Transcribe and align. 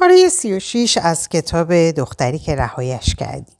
پاره 0.00 0.28
سی 0.28 0.52
و 0.52 0.58
شیش 0.58 0.98
از 0.98 1.28
کتاب 1.28 1.90
دختری 1.90 2.38
که 2.38 2.56
رهایش 2.56 3.14
کردی 3.14 3.52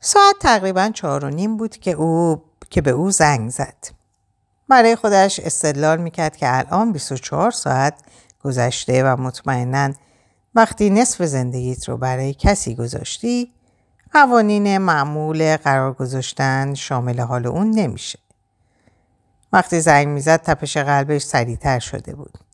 ساعت 0.00 0.34
تقریبا 0.40 0.90
چهار 0.94 1.24
و 1.24 1.28
نیم 1.30 1.56
بود 1.56 1.76
که, 1.76 1.90
او... 1.90 2.42
که 2.70 2.80
به 2.80 2.90
او 2.90 3.10
زنگ 3.10 3.50
زد. 3.50 3.76
برای 4.68 4.96
خودش 4.96 5.40
استدلال 5.40 5.98
می‌کرد 5.98 6.36
که 6.36 6.58
الان 6.58 6.92
24 6.92 7.50
ساعت 7.50 7.94
گذشته 8.44 9.04
و 9.04 9.16
مطمئنا 9.16 9.92
وقتی 10.54 10.90
نصف 10.90 11.22
زندگیت 11.22 11.88
رو 11.88 11.96
برای 11.96 12.34
کسی 12.34 12.74
گذاشتی 12.74 13.52
قوانین 14.12 14.78
معمول 14.78 15.56
قرار 15.56 15.92
گذاشتن 15.92 16.74
شامل 16.74 17.20
حال 17.20 17.46
اون 17.46 17.70
نمیشه. 17.70 18.18
وقتی 19.52 19.80
زنگ 19.80 20.08
می‌زد 20.08 20.42
تپش 20.42 20.76
قلبش 20.76 21.22
سریعتر 21.22 21.78
شده 21.78 22.14
بود. 22.14 22.45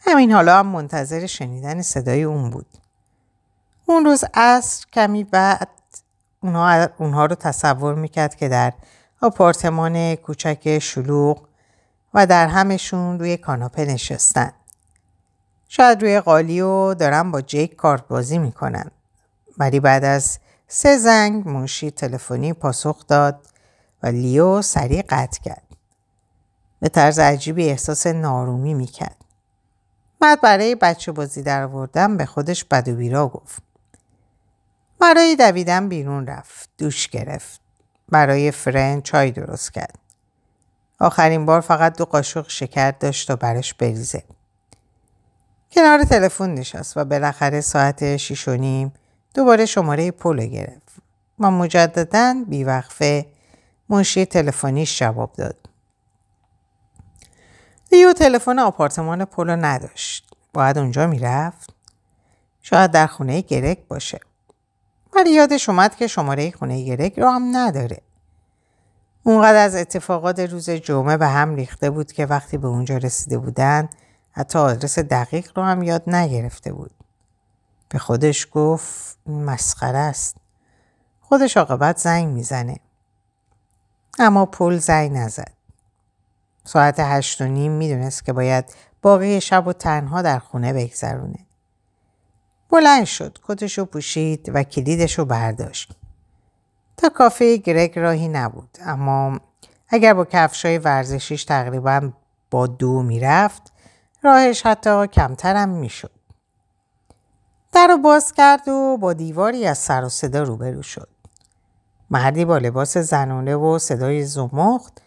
همین 0.00 0.32
حالا 0.32 0.58
هم 0.58 0.66
منتظر 0.66 1.26
شنیدن 1.26 1.82
صدای 1.82 2.22
اون 2.22 2.50
بود. 2.50 2.66
اون 3.86 4.04
روز 4.04 4.24
عصر 4.34 4.86
کمی 4.92 5.24
بعد 5.24 5.68
اونها, 6.40 6.88
اونها 6.98 7.26
رو 7.26 7.34
تصور 7.34 7.94
می‌کرد 7.94 8.34
که 8.34 8.48
در 8.48 8.72
آپارتمان 9.20 10.14
کوچک 10.14 10.78
شلوغ 10.78 11.48
و 12.14 12.26
در 12.26 12.46
همشون 12.46 13.18
روی 13.18 13.36
کاناپه 13.36 13.84
نشستن. 13.84 14.52
شاید 15.68 16.02
روی 16.02 16.20
قالی 16.20 16.60
و 16.60 16.94
دارن 16.94 17.30
با 17.30 17.40
جیک 17.40 17.76
کارت 17.76 18.08
بازی 18.08 18.38
می‌کنن. 18.38 18.90
ولی 19.58 19.80
بعد 19.80 20.04
از 20.04 20.38
سه 20.68 20.98
زنگ 20.98 21.48
منشی 21.48 21.90
تلفنی 21.90 22.52
پاسخ 22.52 23.06
داد 23.06 23.46
و 24.02 24.06
لیو 24.06 24.62
سریع 24.62 25.02
قطع 25.08 25.40
کرد. 25.40 25.62
به 26.80 26.88
طرز 26.88 27.18
عجیبی 27.18 27.68
احساس 27.68 28.06
نارومی 28.06 28.74
می‌کرد. 28.74 29.16
بعد 30.20 30.40
برای 30.40 30.74
بچه 30.74 31.12
بازی 31.12 31.42
در 31.42 31.62
آوردن 31.62 32.16
به 32.16 32.26
خودش 32.26 32.64
بد 32.64 32.88
و 32.88 32.94
بیرا 32.94 33.28
گفت. 33.28 33.62
برای 34.98 35.36
دویدن 35.36 35.88
بیرون 35.88 36.26
رفت. 36.26 36.68
دوش 36.78 37.08
گرفت. 37.08 37.60
برای 38.08 38.50
فرن 38.50 39.00
چای 39.00 39.30
درست 39.30 39.72
کرد. 39.72 39.98
آخرین 41.00 41.46
بار 41.46 41.60
فقط 41.60 41.98
دو 41.98 42.04
قاشق 42.04 42.48
شکر 42.48 42.90
داشت 42.90 43.28
تا 43.28 43.36
برش 43.36 43.74
بریزه. 43.74 44.22
کنار 45.72 46.04
تلفن 46.04 46.54
نشست 46.54 46.96
و 46.96 47.04
بالاخره 47.04 47.60
ساعت 47.60 48.16
شیش 48.16 48.48
و 48.48 48.54
نیم 48.54 48.92
دوباره 49.34 49.66
شماره 49.66 50.10
پول 50.10 50.46
گرفت 50.46 50.92
و 51.40 51.50
مجددا 51.50 52.44
بیوقفه 52.48 53.26
منشی 53.88 54.24
تلفنیش 54.26 54.98
جواب 54.98 55.32
داد. 55.32 55.67
لیو 57.92 58.12
تلفن 58.12 58.58
آپارتمان 58.58 59.24
پولو 59.24 59.56
نداشت. 59.56 60.30
باید 60.52 60.78
اونجا 60.78 61.06
می‌رفت. 61.06 61.74
شاید 62.62 62.90
در 62.90 63.06
خونه 63.06 63.40
گرک 63.40 63.78
باشه. 63.88 64.20
ولی 65.12 65.30
یادش 65.30 65.68
اومد 65.68 65.96
که 65.96 66.06
شماره 66.06 66.50
خونه 66.50 66.84
گرک 66.84 67.18
رو 67.18 67.30
هم 67.30 67.56
نداره. 67.56 68.02
اونقدر 69.22 69.64
از 69.64 69.74
اتفاقات 69.74 70.40
روز 70.40 70.70
جمعه 70.70 71.16
به 71.16 71.26
هم 71.26 71.54
ریخته 71.54 71.90
بود 71.90 72.12
که 72.12 72.26
وقتی 72.26 72.58
به 72.58 72.68
اونجا 72.68 72.96
رسیده 72.96 73.38
بودن 73.38 73.88
حتی 74.32 74.58
آدرس 74.58 74.98
دقیق 74.98 75.50
رو 75.56 75.62
هم 75.62 75.82
یاد 75.82 76.02
نگرفته 76.06 76.72
بود. 76.72 76.90
به 77.88 77.98
خودش 77.98 78.48
گفت 78.52 79.18
مسخره 79.26 79.98
است. 79.98 80.36
خودش 81.20 81.56
عاقبت 81.56 81.98
زنگ 81.98 82.28
می‌زنه. 82.28 82.76
اما 84.18 84.46
پول 84.46 84.78
زنگ 84.78 85.12
نزد. 85.12 85.57
ساعت 86.68 87.00
هشت 87.00 87.40
و 87.40 87.44
نیم 87.44 87.72
می‌دونست 87.72 88.24
که 88.24 88.32
باید 88.32 88.64
باقی 89.02 89.40
شب 89.40 89.66
و 89.66 89.72
تنها 89.72 90.22
در 90.22 90.38
خونه 90.38 90.72
بگذرونه. 90.72 91.38
بلند 92.70 93.04
شد 93.04 93.38
کتش 93.48 93.78
رو 93.78 93.84
پوشید 93.84 94.50
و 94.54 94.62
کلیدش 94.62 95.18
رو 95.18 95.24
برداشت. 95.24 95.92
تا 96.96 97.08
کافه 97.08 97.56
گرگ 97.56 97.98
راهی 97.98 98.28
نبود 98.28 98.78
اما 98.80 99.40
اگر 99.88 100.14
با 100.14 100.24
کفشای 100.24 100.78
ورزشیش 100.78 101.44
تقریبا 101.44 102.12
با 102.50 102.66
دو 102.66 103.02
می‌رفت 103.02 103.72
راهش 104.22 104.66
حتی 104.66 105.06
کمترم 105.06 105.68
می‌شد. 105.68 106.12
در 107.72 107.86
رو 107.86 107.98
باز 107.98 108.32
کرد 108.32 108.68
و 108.68 108.96
با 108.96 109.12
دیواری 109.12 109.66
از 109.66 109.78
سر 109.78 110.04
و 110.04 110.08
صدا 110.08 110.42
روبرو 110.42 110.82
شد. 110.82 111.08
مردی 112.10 112.44
با 112.44 112.58
لباس 112.58 112.96
زنونه 112.96 113.56
و 113.56 113.78
صدای 113.78 114.24
زمخت 114.24 115.02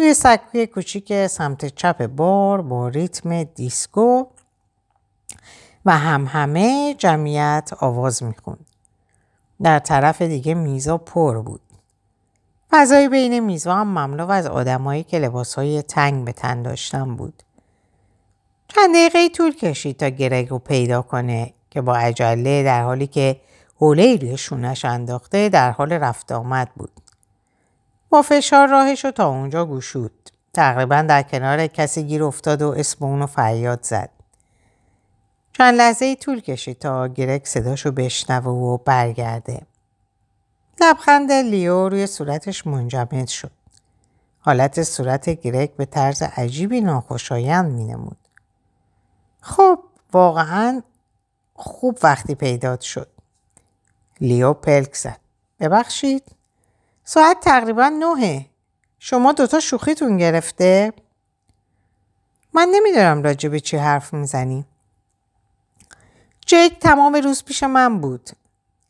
روی 0.00 0.14
سکوی 0.14 0.66
کوچیک 0.66 1.26
سمت 1.26 1.66
چپ 1.66 2.06
بار 2.06 2.62
با 2.62 2.88
ریتم 2.88 3.42
دیسکو 3.42 4.24
و 5.84 5.98
هم 5.98 6.26
همه 6.26 6.94
جمعیت 6.98 7.70
آواز 7.80 8.22
می‌خوند. 8.22 8.66
در 9.62 9.78
طرف 9.78 10.22
دیگه 10.22 10.54
میزا 10.54 10.98
پر 10.98 11.42
بود. 11.42 11.60
فضای 12.70 13.08
بین 13.08 13.40
میزا 13.40 13.74
هم 13.74 13.88
مملو 13.88 14.30
از 14.30 14.46
آدمایی 14.46 15.02
که 15.02 15.18
لباسهای 15.18 15.82
تنگ 15.82 16.24
به 16.24 16.32
تن 16.32 16.62
داشتن 16.62 17.16
بود. 17.16 17.42
چند 18.68 18.94
دقیقه 18.94 19.28
طول 19.28 19.54
کشید 19.54 19.96
تا 19.96 20.08
گرگ 20.08 20.58
پیدا 20.58 21.02
کنه 21.02 21.54
که 21.70 21.80
با 21.80 21.96
عجله 21.96 22.62
در 22.62 22.82
حالی 22.82 23.06
که 23.06 23.40
حوله 23.76 24.16
روی 24.16 24.36
انداخته 24.84 25.48
در 25.48 25.70
حال 25.70 25.92
رفت 25.92 26.32
آمد 26.32 26.68
بود. 26.76 26.90
با 28.10 28.22
فشار 28.22 28.68
راهش 28.68 29.04
رو 29.04 29.10
تا 29.10 29.28
اونجا 29.28 29.64
گوشود. 29.64 30.30
تقریبا 30.52 31.02
در 31.02 31.22
کنار 31.22 31.66
کسی 31.66 32.02
گیر 32.02 32.24
افتاد 32.24 32.62
و 32.62 32.68
اسم 32.68 33.04
اونو 33.04 33.26
فریاد 33.26 33.82
زد. 33.82 34.10
چند 35.52 35.74
لحظه 35.74 36.04
ای 36.04 36.16
طول 36.16 36.40
کشید 36.40 36.78
تا 36.78 37.08
گرک 37.08 37.46
صداشو 37.46 37.90
بشنوه 37.90 38.46
و 38.46 38.76
برگرده. 38.76 39.62
لبخند 40.80 41.32
لیو 41.32 41.88
روی 41.88 42.06
صورتش 42.06 42.66
منجمد 42.66 43.28
شد. 43.28 43.50
حالت 44.40 44.82
صورت 44.82 45.30
گرک 45.30 45.76
به 45.76 45.84
طرز 45.84 46.22
عجیبی 46.22 46.80
ناخوشایند 46.80 47.72
می 47.72 47.84
نمود. 47.84 48.16
خب 49.40 49.78
واقعا 50.12 50.82
خوب 51.54 51.98
وقتی 52.02 52.34
پیدات 52.34 52.80
شد. 52.80 53.08
لیو 54.20 54.52
پلک 54.52 54.94
زد. 54.94 55.20
ببخشید؟ 55.60 56.39
ساعت 57.12 57.40
تقریبا 57.40 57.88
نهه. 57.88 58.46
شما 58.98 59.32
دوتا 59.32 59.60
شوخیتون 59.60 60.16
گرفته؟ 60.16 60.92
من 62.52 62.68
نمی‌دونم 62.72 63.22
راجع 63.22 63.48
به 63.48 63.60
چی 63.60 63.76
حرف 63.76 64.14
می‌زنی. 64.14 64.64
جیک 66.46 66.78
تمام 66.78 67.14
روز 67.14 67.44
پیش 67.44 67.62
من 67.62 68.00
بود. 68.00 68.30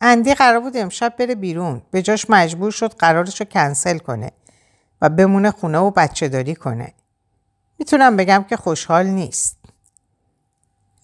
اندی 0.01 0.35
قرار 0.35 0.61
بود 0.61 0.77
امشب 0.77 1.15
بره 1.19 1.35
بیرون. 1.35 1.83
به 1.91 2.03
جاش 2.03 2.31
مجبور 2.31 2.71
شد 2.71 2.95
قرارش 2.95 3.41
رو 3.41 3.47
کنسل 3.47 3.99
کنه 3.99 4.33
و 5.03 5.09
بمونه 5.09 5.51
خونه 5.51 5.79
و 5.79 5.91
بچه 5.91 6.29
داری 6.29 6.55
کنه. 6.55 6.95
می‌تونم 7.79 8.17
بگم 8.17 8.45
که 8.49 8.57
خوشحال 8.57 9.07
نیست. 9.07 9.59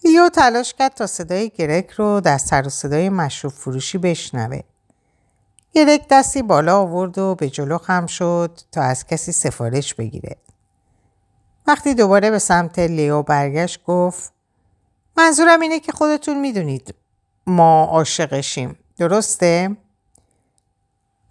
لیو 0.04 0.28
تلاش 0.28 0.74
کرد 0.74 0.94
تا 0.94 1.06
صدای 1.06 1.50
گرک 1.50 1.90
رو 1.90 2.20
در 2.20 2.38
سر 2.38 2.66
و 2.66 2.70
صدای 2.70 3.08
مشروب 3.08 3.52
فروشی 3.52 3.98
بشنوه. 3.98 4.60
گرک 5.76 6.08
دستی 6.10 6.42
بالا 6.42 6.78
آورد 6.80 7.18
و 7.18 7.34
به 7.34 7.50
جلو 7.50 7.78
خم 7.78 8.06
شد 8.06 8.60
تا 8.72 8.82
از 8.82 9.06
کسی 9.06 9.32
سفارش 9.32 9.94
بگیره. 9.94 10.36
وقتی 11.66 11.94
دوباره 11.94 12.30
به 12.30 12.38
سمت 12.38 12.78
لیو 12.78 13.22
برگشت 13.22 13.84
گفت 13.84 14.32
منظورم 15.16 15.60
اینه 15.60 15.80
که 15.80 15.92
خودتون 15.92 16.40
می‌دونید 16.40 16.94
ما 17.46 17.84
عاشقشیم 17.84 18.78
درسته؟ 18.98 19.76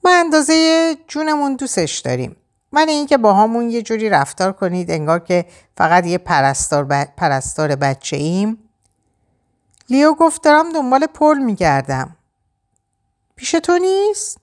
ما 0.04 0.12
اندازه 0.12 0.96
جونمون 1.08 1.56
دوستش 1.56 2.00
داریم 2.00 2.36
من 2.72 2.90
اینکه 2.90 3.18
با 3.18 3.34
همون 3.34 3.70
یه 3.70 3.82
جوری 3.82 4.10
رفتار 4.10 4.52
کنید 4.52 4.92
انگار 4.92 5.20
که 5.20 5.46
فقط 5.78 6.06
یه 6.06 6.18
پرستار, 6.18 6.84
ب... 6.84 7.16
پرستار 7.18 7.76
بچه 7.76 8.18
ایم 8.18 8.58
لیو 9.90 10.14
گفت 10.14 10.44
دارم 10.44 10.74
دنبال 10.74 11.06
پل 11.06 11.38
میگردم 11.38 12.16
پیش 13.36 13.52
تو 13.52 13.78
نیست؟ 13.78 14.38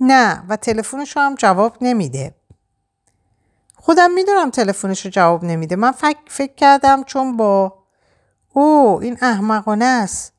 نه 0.00 0.44
و 0.48 0.56
تلفنش 0.56 1.16
هم 1.16 1.34
جواب 1.34 1.76
نمیده. 1.80 2.34
خودم 3.74 4.10
می‌دونم 4.10 4.50
تلفنش 4.50 5.04
رو 5.04 5.10
جواب 5.10 5.44
نمیده. 5.44 5.76
من 5.76 5.92
فکر, 5.92 6.18
فکر 6.26 6.54
کردم 6.54 7.04
چون 7.04 7.36
با 7.36 7.78
او 8.52 8.98
این 9.02 9.18
احمقانه 9.22 9.84
است. 9.84 10.32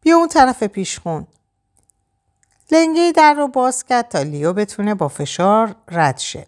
بیا 0.00 0.16
اون 0.16 0.28
طرف 0.28 0.62
پیشخون 0.62 1.26
لنگه 2.70 3.12
در 3.16 3.34
رو 3.34 3.48
باز 3.48 3.84
کرد 3.84 4.08
تا 4.08 4.22
لیو 4.22 4.52
بتونه 4.52 4.94
با 4.94 5.08
فشار 5.08 5.74
رد 5.88 6.18
شه. 6.18 6.46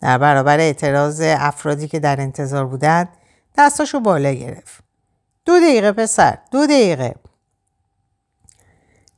در 0.00 0.18
برابر 0.18 0.58
اعتراض 0.60 1.20
افرادی 1.24 1.88
که 1.88 2.00
در 2.00 2.20
انتظار 2.20 2.66
بودند 2.66 3.08
دستاشو 3.58 4.00
بالا 4.00 4.32
گرفت. 4.32 4.84
دو 5.44 5.60
دقیقه 5.60 5.92
پسر 5.92 6.38
دو 6.50 6.66
دقیقه. 6.66 7.14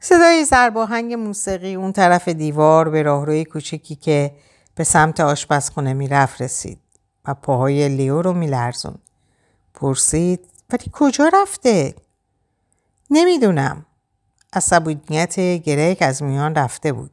صدای 0.04 0.44
زرباهنگ 0.44 1.14
موسیقی 1.14 1.74
اون 1.74 1.92
طرف 1.92 2.28
دیوار 2.28 2.88
به 2.88 3.02
راهروی 3.02 3.44
کوچکی 3.44 3.94
که 3.94 4.34
به 4.74 4.84
سمت 4.84 5.20
آشپزخونه 5.20 5.92
می‌رفت 5.92 6.42
رسید 6.42 6.78
و 7.24 7.34
پاهای 7.34 7.88
لیو 7.88 8.22
رو 8.22 8.32
میلرزون 8.32 8.98
پرسید 9.74 10.40
ولی 10.70 10.90
کجا 10.92 11.30
رفته؟ 11.32 11.94
نمی‌دونم. 13.10 13.86
عصبانیت 14.52 15.40
گرگ 15.40 15.98
از 16.00 16.22
میان 16.22 16.54
رفته 16.54 16.92
بود. 16.92 17.10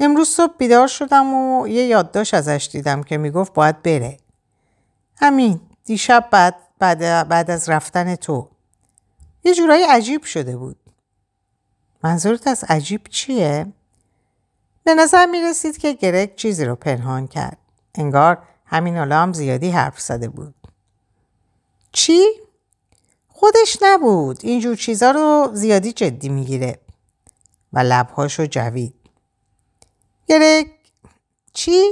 امروز 0.00 0.28
صبح 0.28 0.56
بیدار 0.58 0.86
شدم 0.86 1.34
و 1.34 1.68
یه 1.68 1.86
یادداشت 1.86 2.34
ازش 2.34 2.68
دیدم 2.72 3.02
که 3.02 3.16
می‌گفت 3.16 3.52
باید 3.52 3.82
بره. 3.82 4.16
همین 5.16 5.60
دیشب 5.84 6.28
بعد, 6.30 6.54
بعد, 6.78 7.28
بعد 7.28 7.50
از 7.50 7.68
رفتن 7.68 8.14
تو. 8.14 8.48
یه 9.44 9.54
جورایی 9.54 9.84
عجیب 9.84 10.24
شده 10.24 10.56
بود. 10.56 10.76
منظورت 12.04 12.46
از 12.46 12.64
عجیب 12.68 13.00
چیه؟ 13.10 13.66
به 14.84 14.94
نظر 14.94 15.26
می 15.26 15.40
رسید 15.40 15.78
که 15.78 15.92
گرگ 15.92 16.34
چیزی 16.34 16.64
رو 16.64 16.74
پنهان 16.74 17.26
کرد. 17.26 17.58
انگار 17.94 18.38
همین 18.66 18.96
حالا 18.96 19.22
هم 19.22 19.32
زیادی 19.32 19.70
حرف 19.70 20.00
زده 20.00 20.28
بود. 20.28 20.54
چی؟ 21.92 22.24
خودش 23.28 23.78
نبود. 23.82 24.38
اینجور 24.42 24.76
چیزا 24.76 25.10
رو 25.10 25.50
زیادی 25.52 25.92
جدی 25.92 26.28
می‌گیره. 26.28 26.78
و 27.72 27.78
لبهاشو 27.78 28.46
جوید. 28.46 28.94
گرگ 30.26 30.70
چی؟ 31.52 31.82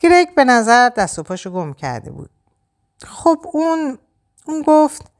گرگ 0.00 0.34
به 0.34 0.44
نظر 0.44 0.88
دست 0.88 1.18
و 1.18 1.22
پاشو 1.22 1.50
گم 1.50 1.72
کرده 1.72 2.10
بود. 2.10 2.30
خب 3.02 3.46
اون 3.52 3.98
اون 4.46 4.62
گفت 4.66 5.10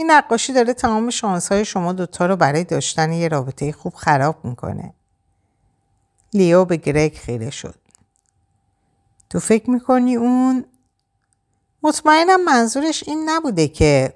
این 0.00 0.10
نقاشی 0.10 0.52
داره 0.52 0.74
تمام 0.74 1.10
شانس 1.10 1.52
های 1.52 1.64
شما 1.64 1.92
دوتا 1.92 2.26
رو 2.26 2.36
برای 2.36 2.64
داشتن 2.64 3.12
یه 3.12 3.28
رابطه 3.28 3.72
خوب 3.72 3.94
خراب 3.94 4.44
می‌کنه. 4.44 4.94
لیو 6.34 6.64
به 6.64 6.76
گرگ 6.76 7.16
خیره 7.16 7.50
شد. 7.50 7.74
تو 9.30 9.40
فکر 9.40 9.70
می‌کنی 9.70 10.16
اون 10.16 10.64
مطمئنم 11.82 12.44
منظورش 12.44 13.04
این 13.06 13.28
نبوده 13.28 13.68
که 13.68 14.14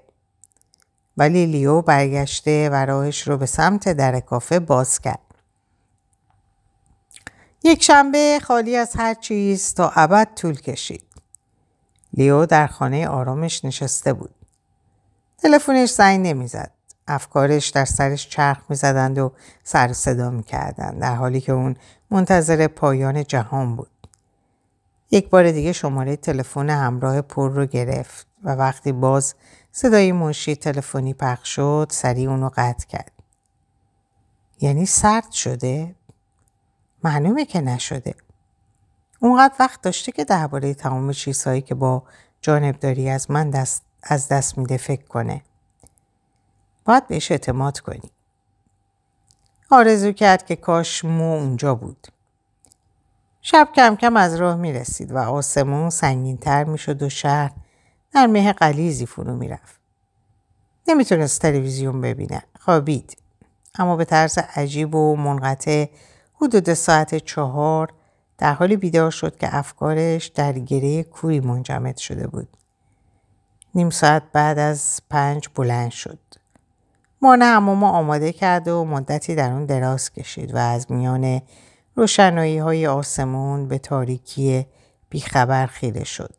ولی 1.17 1.47
لیو 1.47 1.83
برگشته 1.83 2.71
و 2.71 2.75
راهش 2.75 3.29
رو 3.29 3.37
به 3.37 3.47
سمت 3.47 3.89
در 3.89 4.21
کافه 4.21 4.61
باز 4.61 5.01
کرد. 5.01 5.35
یک 7.65 7.83
شنبه 7.83 8.41
خالی 8.43 8.77
از 8.77 8.97
هر 8.97 9.15
چیز 9.15 9.75
تا 9.75 9.93
ابد 9.95 10.29
طول 10.35 10.61
کشید. 10.61 11.05
لیو 12.13 12.47
در 12.47 12.67
خانه 12.67 13.09
آرامش 13.09 13.65
نشسته 13.65 14.13
بود. 14.13 14.35
تلفنش 15.39 15.91
زنگ 15.91 16.27
نمی‌زد. 16.27 16.71
افکارش 17.09 17.69
در 17.69 17.85
سرش 17.85 18.29
چرخ 18.29 18.59
می‌زدند 18.69 19.19
و 19.19 19.33
سر 19.65 19.93
صدا 19.93 20.31
می‌کردند 20.31 21.01
در 21.01 21.15
حالی 21.15 21.41
که 21.41 21.53
اون 21.53 21.77
منتظر 22.11 22.67
پایان 22.67 23.25
جهان 23.25 23.77
بود. 23.77 23.91
یک 25.11 25.31
بار 25.31 25.53
دیگه 25.53 25.73
شماره 25.73 26.17
تلفن 26.17 26.71
همراه 26.71 27.21
پر 27.21 27.51
رو 27.51 27.67
گرفت 27.67 28.27
و 28.45 28.55
وقتی 28.55 28.93
باز 28.93 29.35
صدای 29.73 30.13
منشی 30.13 30.57
تلفنی 30.57 31.15
پخش 31.15 31.49
شد 31.55 31.87
سریع 31.91 32.31
اونو 32.31 32.51
قطع 32.57 32.87
کرد. 32.87 33.13
یعنی 34.61 34.87
سرد 34.87 35.33
شده؟ 35.33 35.95
معلومه 37.05 37.45
که 37.45 37.61
نشده. 37.61 38.15
اونقدر 39.21 39.55
وقت 39.61 39.83
داشته 39.83 40.13
که 40.13 40.25
درباره 40.25 40.75
تمام 40.75 41.13
چیزهایی 41.13 41.61
که 41.63 41.75
با 41.75 42.03
جانبداری 42.41 43.11
از 43.11 43.31
من 43.31 43.51
دست 43.51 43.83
از 44.05 44.29
دست 44.29 44.59
میده 44.59 44.77
فکر 44.77 45.05
کنه. 45.05 45.43
باید 46.85 47.07
بهش 47.07 47.31
اعتماد 47.31 47.81
کنی. 47.81 48.11
آرزو 49.71 50.13
کرد 50.13 50.47
که 50.47 50.57
کاش 50.57 51.05
مو 51.05 51.33
اونجا 51.33 51.75
بود. 51.75 52.07
شب 53.41 53.69
کم 53.77 53.97
کم 53.97 54.17
از 54.17 54.35
راه 54.35 54.57
می 54.57 54.73
رسید 54.73 55.13
و 55.13 55.19
آسمون 55.19 55.91
سنگین 55.91 56.37
تر 56.37 56.65
می 56.65 56.79
شد 56.79 57.03
و 57.03 57.09
شهر 57.09 57.53
در 58.13 58.27
مه 58.27 58.53
قلیزی 58.53 59.07
فرو 59.07 59.37
می 59.37 59.49
رفت. 59.49 59.81
نمی‌تونست 60.89 61.43
تلویزیون 61.43 62.01
ببینه. 62.01 62.43
خوابید. 62.61 63.17
اما 63.75 63.97
به 63.97 64.05
طرز 64.05 64.39
عجیب 64.39 64.95
و 64.95 65.17
منقطع 65.17 65.87
حدود 66.35 66.75
ساعت 66.75 67.15
چهار 67.15 67.93
در 68.39 68.53
حالی 68.53 68.77
بیدار 68.77 69.11
شد 69.11 69.37
که 69.37 69.57
افکارش 69.57 70.27
در 70.27 70.53
گره 70.53 71.03
کوری 71.03 71.41
منجمد 71.41 71.97
شده 71.97 72.27
بود. 72.27 72.49
نیم 73.77 73.91
ساعت 73.91 74.23
بعد 74.33 74.59
از 74.59 75.01
پنج 75.11 75.49
بلند 75.55 75.91
شد. 75.91 76.19
مانع 77.23 77.59
ما 77.59 77.91
آماده 77.91 78.33
کرد 78.33 78.69
و 78.69 78.85
مدتی 78.85 79.35
در 79.35 79.53
اون 79.53 79.67
دراز 79.67 80.13
کشید 80.13 80.55
و 80.55 80.59
از 80.59 80.93
میان 80.93 81.43
روشنایی 81.97 82.59
های 82.59 82.87
آسمون 82.87 83.69
به 83.69 83.79
تاریکی 83.79 84.67
بیخبر 85.11 85.67
خیره 85.67 86.05
شد. 86.05 86.35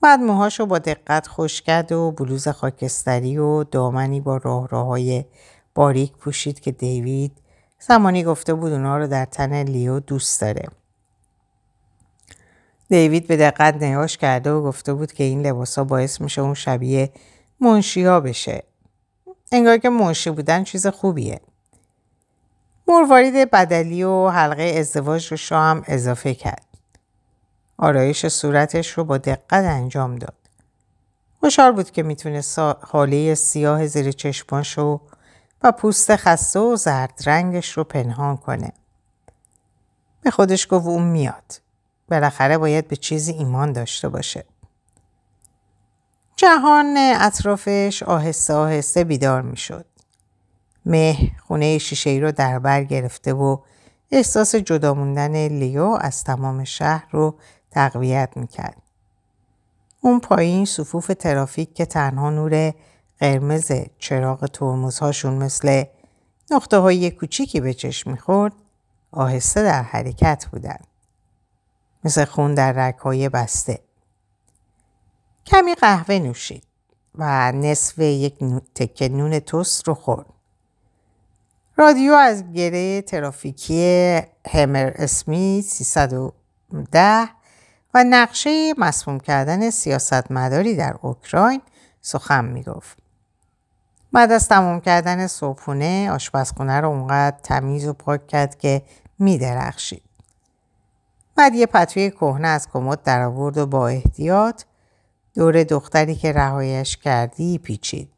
بعد 0.00 0.20
موهاشو 0.20 0.66
با 0.66 0.78
دقت 0.78 1.26
خوش 1.26 1.62
کرد 1.62 1.92
و 1.92 2.10
بلوز 2.10 2.48
خاکستری 2.48 3.38
و 3.38 3.64
دامنی 3.64 4.20
با 4.20 4.36
راه 4.36 4.68
راه 4.68 4.98
باریک 5.74 6.12
پوشید 6.12 6.60
که 6.60 6.72
دیوید 6.72 7.32
زمانی 7.78 8.24
گفته 8.24 8.54
بود 8.54 8.72
اونا 8.72 8.98
رو 8.98 9.06
در 9.06 9.24
تن 9.24 9.62
لیو 9.62 10.00
دوست 10.00 10.40
داره. 10.40 10.68
دیوید 12.92 13.26
به 13.26 13.36
دقت 13.36 13.74
نگاش 13.74 14.16
کرده 14.16 14.52
و 14.52 14.62
گفته 14.62 14.94
بود 14.94 15.12
که 15.12 15.24
این 15.24 15.46
لباسا 15.46 15.84
باعث 15.84 16.20
میشه 16.20 16.42
اون 16.42 16.54
شبیه 16.54 17.12
منشی 17.60 18.04
ها 18.04 18.20
بشه. 18.20 18.62
انگار 19.52 19.78
که 19.78 19.88
منشی 19.88 20.30
بودن 20.30 20.64
چیز 20.64 20.86
خوبیه. 20.86 21.40
مروارید 22.88 23.50
بدلی 23.50 24.02
و 24.02 24.28
حلقه 24.28 24.62
ازدواج 24.62 25.32
رو 25.32 25.56
هم 25.56 25.82
اضافه 25.86 26.34
کرد. 26.34 26.66
آرایش 27.78 28.26
صورتش 28.26 28.90
رو 28.90 29.04
با 29.04 29.18
دقت 29.18 29.64
انجام 29.64 30.16
داد. 30.16 30.36
خوشحال 31.40 31.72
بود 31.72 31.90
که 31.90 32.02
می‌تونه 32.02 32.42
حاله 32.80 33.34
سیاه 33.34 33.86
زیر 33.86 34.12
چشماش 34.12 34.78
و 34.78 35.00
و 35.62 35.72
پوست 35.72 36.16
خسته 36.16 36.60
و 36.60 36.76
زرد 36.76 37.22
رنگش 37.26 37.72
رو 37.72 37.84
پنهان 37.84 38.36
کنه. 38.36 38.72
به 40.22 40.30
خودش 40.30 40.66
گفت 40.70 40.86
اون 40.86 41.02
میاد. 41.02 41.61
بالاخره 42.12 42.58
باید 42.58 42.88
به 42.88 42.96
چیزی 42.96 43.32
ایمان 43.32 43.72
داشته 43.72 44.08
باشه. 44.08 44.44
جهان 46.36 46.96
اطرافش 46.96 48.02
آهسته 48.02 48.54
آهسته 48.54 49.04
بیدار 49.04 49.42
می 49.42 49.56
شد. 49.56 49.86
مه 50.86 51.16
خونه 51.46 51.78
شیشه 51.78 52.10
ای 52.10 52.20
رو 52.20 52.32
در 52.32 52.58
بر 52.58 52.84
گرفته 52.84 53.32
و 53.32 53.56
احساس 54.10 54.54
جدا 54.54 54.94
موندن 54.94 55.48
لیو 55.48 55.98
از 56.00 56.24
تمام 56.24 56.64
شهر 56.64 57.06
رو 57.10 57.34
تقویت 57.70 58.32
می‌کرد. 58.36 58.82
اون 60.00 60.20
پایین 60.20 60.64
صفوف 60.64 61.10
ترافیک 61.18 61.74
که 61.74 61.86
تنها 61.86 62.30
نور 62.30 62.74
قرمز 63.20 63.72
چراغ 63.98 64.46
ترمزهاشون 64.46 65.34
مثل 65.34 65.84
نقطه 66.50 66.76
های 66.76 67.10
کوچیکی 67.10 67.60
به 67.60 67.74
چشم 67.74 68.10
می‌خورد 68.10 68.52
آهسته 69.12 69.62
در 69.62 69.82
حرکت 69.82 70.46
بودن. 70.52 70.78
مثل 72.04 72.24
خون 72.24 72.54
در 72.54 72.72
رگهای 72.72 73.28
بسته. 73.28 73.80
کمی 75.46 75.74
قهوه 75.74 76.18
نوشید 76.18 76.64
و 77.14 77.52
نصف 77.52 77.98
یک 77.98 78.38
تکه 78.74 79.08
نون 79.08 79.38
توست 79.38 79.88
رو 79.88 79.94
خورد. 79.94 80.26
رادیو 81.76 82.12
از 82.12 82.52
گره 82.52 83.02
ترافیکی 83.02 84.20
همر 84.50 84.92
اسمی 84.94 85.62
310 85.66 87.28
و 87.94 88.04
نقشه 88.04 88.74
مسموم 88.78 89.20
کردن 89.20 89.70
سیاستمداری 89.70 90.76
در 90.76 90.96
اوکراین 91.02 91.62
سخن 92.00 92.44
می‌گفت. 92.44 92.98
بعد 94.12 94.32
از 94.32 94.48
تمام 94.48 94.80
کردن 94.80 95.26
صبحونه 95.26 96.10
آشپزخونه 96.10 96.80
رو 96.80 96.88
اونقدر 96.88 97.36
تمیز 97.42 97.86
و 97.86 97.92
پاک 97.92 98.26
کرد 98.26 98.58
که 98.58 98.82
میدرخشید. 99.18 100.02
بعد 101.36 101.54
یه 101.54 101.66
پتوی 101.66 102.10
کهنه 102.10 102.48
از 102.48 102.68
کمد 102.72 103.02
در 103.02 103.22
آورد 103.22 103.58
و 103.58 103.66
با 103.66 103.88
احتیاط 103.88 104.62
دور 105.34 105.64
دختری 105.64 106.14
که 106.14 106.32
رهایش 106.32 106.96
کردی 106.96 107.58
پیچید. 107.58 108.12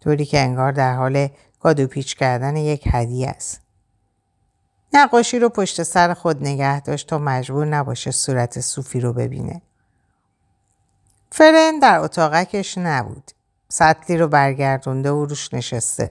طوری 0.00 0.24
که 0.24 0.40
انگار 0.40 0.72
در 0.72 0.94
حال 0.94 1.28
کادو 1.60 1.86
پیچ 1.86 2.16
کردن 2.16 2.56
یک 2.56 2.88
هدیه 2.92 3.28
است. 3.28 3.60
نقاشی 4.92 5.38
رو 5.38 5.48
پشت 5.48 5.82
سر 5.82 6.14
خود 6.14 6.42
نگه 6.42 6.80
داشت 6.80 7.08
تا 7.08 7.18
مجبور 7.18 7.66
نباشه 7.66 8.10
صورت 8.10 8.60
صوفی 8.60 9.00
رو 9.00 9.12
ببینه. 9.12 9.62
فرن 11.30 11.78
در 11.78 11.98
اتاقکش 11.98 12.78
نبود. 12.78 13.30
سطلی 13.68 14.16
رو 14.16 14.28
برگردونده 14.28 15.10
و 15.10 15.24
روش 15.24 15.54
نشسته. 15.54 16.10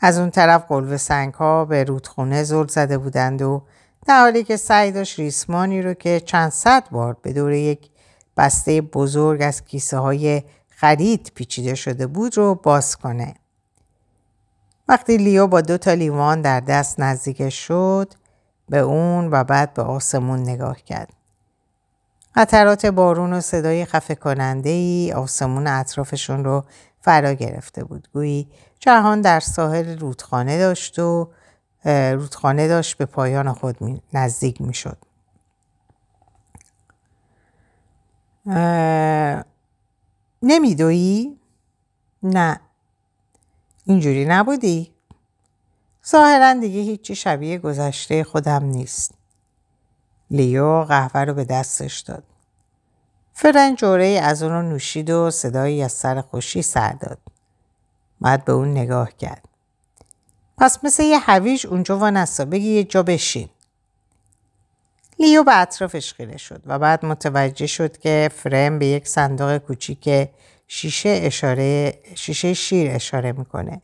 از 0.00 0.18
اون 0.18 0.30
طرف 0.30 0.64
قلب 0.68 0.96
سنگ 0.96 1.34
ها 1.34 1.64
به 1.64 1.84
رودخونه 1.84 2.42
زل 2.42 2.66
زده 2.66 2.98
بودند 2.98 3.42
و 3.42 3.62
در 4.06 4.20
حالی 4.20 4.44
که 4.44 4.56
سعی 4.56 4.92
داشت 4.92 5.18
ریسمانی 5.18 5.82
رو 5.82 5.94
که 5.94 6.20
چند 6.20 6.50
صد 6.50 6.90
بار 6.90 7.16
به 7.22 7.32
دور 7.32 7.52
یک 7.52 7.90
بسته 8.36 8.80
بزرگ 8.80 9.42
از 9.42 9.64
کیسه 9.64 9.98
های 9.98 10.42
خرید 10.68 11.32
پیچیده 11.34 11.74
شده 11.74 12.06
بود 12.06 12.36
رو 12.36 12.54
باز 12.54 12.96
کنه. 12.96 13.34
وقتی 14.88 15.16
لیو 15.16 15.46
با 15.46 15.60
دو 15.60 15.78
تا 15.78 15.94
لیوان 15.94 16.40
در 16.40 16.60
دست 16.60 17.00
نزدیک 17.00 17.48
شد 17.48 18.14
به 18.68 18.78
اون 18.78 19.28
و 19.30 19.44
بعد 19.44 19.74
به 19.74 19.82
آسمون 19.82 20.40
نگاه 20.40 20.82
کرد. 20.82 21.12
قطرات 22.34 22.86
بارون 22.86 23.32
و 23.32 23.40
صدای 23.40 23.84
خفه 23.84 24.14
کننده 24.14 24.70
ای 24.70 25.12
آسمون 25.12 25.66
اطرافشون 25.66 26.44
رو 26.44 26.64
فرا 27.00 27.32
گرفته 27.32 27.84
بود. 27.84 28.08
گویی 28.12 28.48
جهان 28.80 29.20
در 29.20 29.40
ساحل 29.40 29.98
رودخانه 29.98 30.58
داشت 30.58 30.98
و 30.98 31.28
رودخانه 31.86 32.68
داشت 32.68 32.96
به 32.96 33.06
پایان 33.06 33.52
خود 33.52 34.02
نزدیک 34.12 34.60
می 34.60 34.74
شد. 34.74 34.98
نمیدویی؟ 40.42 41.40
نه 42.22 42.60
اینجوری 43.84 44.24
نبودی؟ 44.24 44.94
ظاهرا 46.08 46.54
دیگه 46.54 46.80
هیچی 46.80 47.14
شبیه 47.14 47.58
گذشته 47.58 48.24
خودم 48.24 48.64
نیست. 48.64 49.14
لیو 50.30 50.84
قهوه 50.84 51.20
رو 51.20 51.34
به 51.34 51.44
دستش 51.44 52.00
داد. 52.00 52.24
فرن 53.32 53.74
جوره 53.74 54.06
از 54.06 54.42
اون 54.42 54.52
رو 54.52 54.62
نوشید 54.62 55.10
و 55.10 55.30
صدایی 55.30 55.82
از 55.82 55.92
سر 55.92 56.20
خوشی 56.20 56.62
سر 56.62 56.92
داد. 56.92 57.18
بعد 58.20 58.44
به 58.44 58.52
اون 58.52 58.70
نگاه 58.70 59.12
کرد. 59.12 59.48
پس 60.58 60.84
مثل 60.84 61.02
یه 61.02 61.18
هویج 61.18 61.66
اونجا 61.66 61.98
وانستا 61.98 62.44
بگی 62.44 62.68
یه 62.68 62.84
جا 62.84 63.02
بشین. 63.02 63.48
لیو 65.18 65.44
به 65.44 65.60
اطرافش 65.60 66.14
خیره 66.14 66.36
شد 66.36 66.62
و 66.66 66.78
بعد 66.78 67.04
متوجه 67.04 67.66
شد 67.66 67.98
که 67.98 68.30
فرم 68.34 68.78
به 68.78 68.86
یک 68.86 69.08
صندوق 69.08 69.58
کوچیک 69.58 70.28
شیشه 70.68 71.20
اشاره 71.22 71.98
شیشه 72.14 72.54
شیر 72.54 72.90
اشاره 72.90 73.32
می‌کنه. 73.32 73.80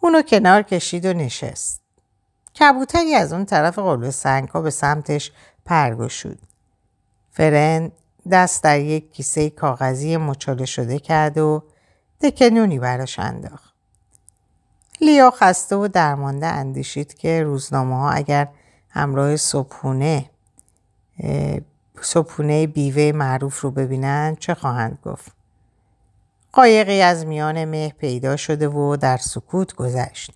اونو 0.00 0.22
کنار 0.22 0.62
کشید 0.62 1.06
و 1.06 1.12
نشست. 1.12 1.82
کبوتری 2.60 3.14
از 3.14 3.32
اون 3.32 3.44
طرف 3.44 3.78
قلب 3.78 4.10
سنگا 4.10 4.60
به 4.60 4.70
سمتش 4.70 5.32
پرگشود. 5.64 6.38
فرن 7.30 7.92
دست 8.30 8.62
در 8.62 8.80
یک 8.80 9.12
کیسه 9.12 9.50
کاغذی 9.50 10.16
مچاله 10.16 10.64
شده 10.64 10.98
کرد 10.98 11.38
و 11.38 11.62
دکنونی 12.20 12.78
براش 12.78 13.18
انداخت. 13.18 13.73
لیا 15.00 15.30
خسته 15.30 15.76
و 15.76 15.88
درمانده 15.88 16.46
اندیشید 16.46 17.14
که 17.14 17.42
روزنامه 17.42 17.96
ها 17.96 18.10
اگر 18.10 18.48
همراه 18.90 19.36
صبحونه 19.36 20.30
صبحونه 22.00 22.66
بیوه 22.66 23.12
معروف 23.12 23.60
رو 23.60 23.70
ببینن 23.70 24.36
چه 24.40 24.54
خواهند 24.54 24.98
گفت؟ 25.04 25.32
قایقی 26.52 27.02
از 27.02 27.26
میان 27.26 27.64
مه 27.64 27.88
پیدا 27.88 28.36
شده 28.36 28.68
و 28.68 28.96
در 28.96 29.16
سکوت 29.16 29.74
گذشت 29.74 30.32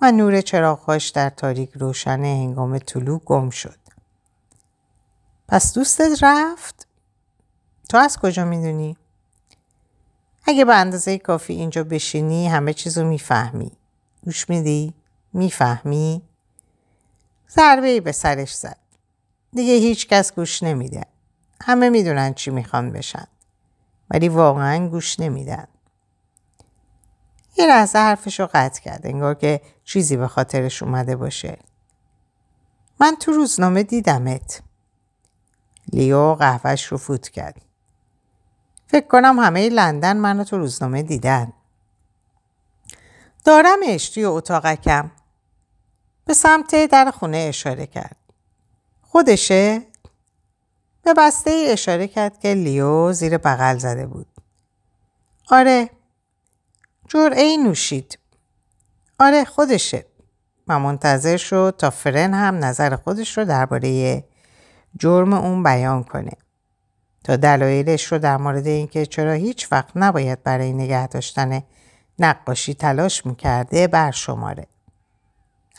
و 0.00 0.12
نور 0.12 0.40
چراغهاش 0.40 1.08
در 1.08 1.30
تاریک 1.30 1.70
روشن 1.74 2.24
هنگام 2.24 2.78
طلوع 2.78 3.20
گم 3.24 3.50
شد. 3.50 3.78
پس 5.48 5.74
دوستت 5.74 6.22
رفت؟ 6.22 6.86
تو 7.88 7.98
از 7.98 8.18
کجا 8.18 8.44
می‌دونی؟ 8.44 8.96
اگه 10.48 10.64
به 10.64 10.74
اندازه 10.74 11.18
کافی 11.18 11.52
اینجا 11.52 11.84
بشینی 11.84 12.48
همه 12.48 12.72
چیزو 12.72 13.04
می‌فهمی. 13.04 13.72
گوش 14.24 14.50
میدی؟ 14.50 14.94
می‌فهمی؟ 15.32 16.22
ضربه 17.50 17.86
ای 17.86 18.00
به 18.00 18.12
سرش 18.12 18.54
زد. 18.54 18.78
دیگه 19.52 19.72
هیچ 19.72 20.08
کس 20.08 20.34
گوش 20.34 20.62
نمیده. 20.62 21.06
همه 21.60 21.90
می‌دونن 21.90 22.34
چی 22.34 22.50
می‌خوان 22.50 22.92
بشن. 22.92 23.26
ولی 24.10 24.28
واقعا 24.28 24.88
گوش 24.88 25.20
نمیدن. 25.20 25.68
یه 27.56 27.66
لحظه 27.66 27.98
حرفش 27.98 28.40
رو 28.40 28.48
قطع 28.54 28.82
کرد. 28.82 29.06
انگار 29.06 29.34
که 29.34 29.60
چیزی 29.84 30.16
به 30.16 30.28
خاطرش 30.28 30.82
اومده 30.82 31.16
باشه. 31.16 31.58
من 33.00 33.16
تو 33.20 33.32
روزنامه 33.32 33.82
دیدمت. 33.82 34.62
لیو 35.92 36.34
قهوهش 36.34 36.84
رو 36.84 36.98
فوت 36.98 37.28
کرد. 37.28 37.67
فکر 38.90 39.06
کنم 39.06 39.38
همه 39.38 39.68
لندن 39.68 40.16
منو 40.16 40.44
تو 40.44 40.58
روزنامه 40.58 41.02
دیدن. 41.02 41.52
دارمش 43.44 44.08
توی 44.08 44.24
اتاقکم. 44.24 45.10
به 46.24 46.34
سمت 46.34 46.90
در 46.90 47.10
خونه 47.10 47.36
اشاره 47.36 47.86
کرد. 47.86 48.16
خودشه؟ 49.02 49.82
به 51.02 51.14
بسته 51.14 51.50
ای 51.50 51.72
اشاره 51.72 52.08
کرد 52.08 52.38
که 52.38 52.54
لیو 52.54 53.12
زیر 53.12 53.38
بغل 53.38 53.78
زده 53.78 54.06
بود. 54.06 54.26
آره. 55.50 55.90
جرعه 57.08 57.42
ای 57.42 57.56
نوشید. 57.56 58.18
آره 59.18 59.44
خودشه. 59.44 60.06
و 60.68 60.78
منتظر 60.78 61.36
شد 61.36 61.74
تا 61.78 61.90
فرن 61.90 62.34
هم 62.34 62.64
نظر 62.64 62.96
خودش 62.96 63.38
رو 63.38 63.44
درباره 63.44 64.24
جرم 64.98 65.32
اون 65.32 65.62
بیان 65.62 66.04
کنه. 66.04 66.32
تا 67.28 67.36
دلایلش 67.36 68.04
رو 68.04 68.18
در 68.18 68.36
مورد 68.36 68.66
اینکه 68.66 69.06
چرا 69.06 69.32
هیچ 69.32 69.72
وقت 69.72 69.88
نباید 69.96 70.42
برای 70.42 70.72
نگه 70.72 71.06
داشتن 71.06 71.62
نقاشی 72.18 72.74
تلاش 72.74 73.26
می‌کرده 73.26 73.86
بر 73.86 74.10
شماره. 74.10 74.66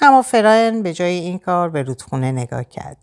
اما 0.01 0.21
فراین 0.21 0.83
به 0.83 0.93
جای 0.93 1.13
این 1.13 1.39
کار 1.39 1.69
به 1.69 1.83
رودخونه 1.83 2.31
نگاه 2.31 2.63
کرد. 2.63 2.97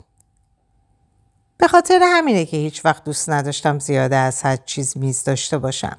به 1.58 1.68
خاطر 1.68 2.00
همینه 2.02 2.44
که 2.44 2.56
هیچ 2.56 2.84
وقت 2.84 3.04
دوست 3.04 3.30
نداشتم 3.30 3.78
زیاده 3.78 4.16
از 4.16 4.42
حد 4.42 4.64
چیز 4.64 4.98
میز 4.98 5.24
داشته 5.24 5.58
باشم. 5.58 5.98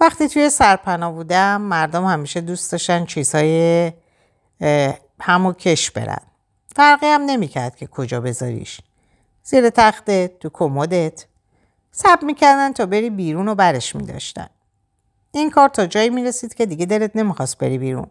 وقتی 0.00 0.28
توی 0.28 0.50
سرپناه 0.50 1.12
بودم 1.12 1.60
مردم 1.60 2.04
همیشه 2.04 2.40
دوست 2.40 2.72
داشتن 2.72 3.04
چیزهای 3.04 3.92
همو 5.20 5.52
کش 5.52 5.90
برن. 5.90 6.22
فرقی 6.76 7.06
هم 7.06 7.22
نمی‌کرد 7.22 7.76
که 7.76 7.86
کجا 7.86 8.20
بذاریش. 8.20 8.80
زیر 9.42 9.70
تختت، 9.70 10.38
تو 10.38 10.50
کمدت. 10.52 11.26
سب 11.90 12.18
می‌کردن 12.22 12.72
تا 12.72 12.86
بری 12.86 13.10
بیرون 13.10 13.48
و 13.48 13.54
برش 13.54 13.96
میداشتن. 13.96 14.46
این 15.32 15.50
کار 15.50 15.68
تا 15.68 15.86
جایی 15.86 16.10
می‌رسید 16.10 16.54
که 16.54 16.66
دیگه 16.66 16.86
دلت 16.86 17.16
نمی‌خواست 17.16 17.58
بری 17.58 17.78
بیرون. 17.78 18.06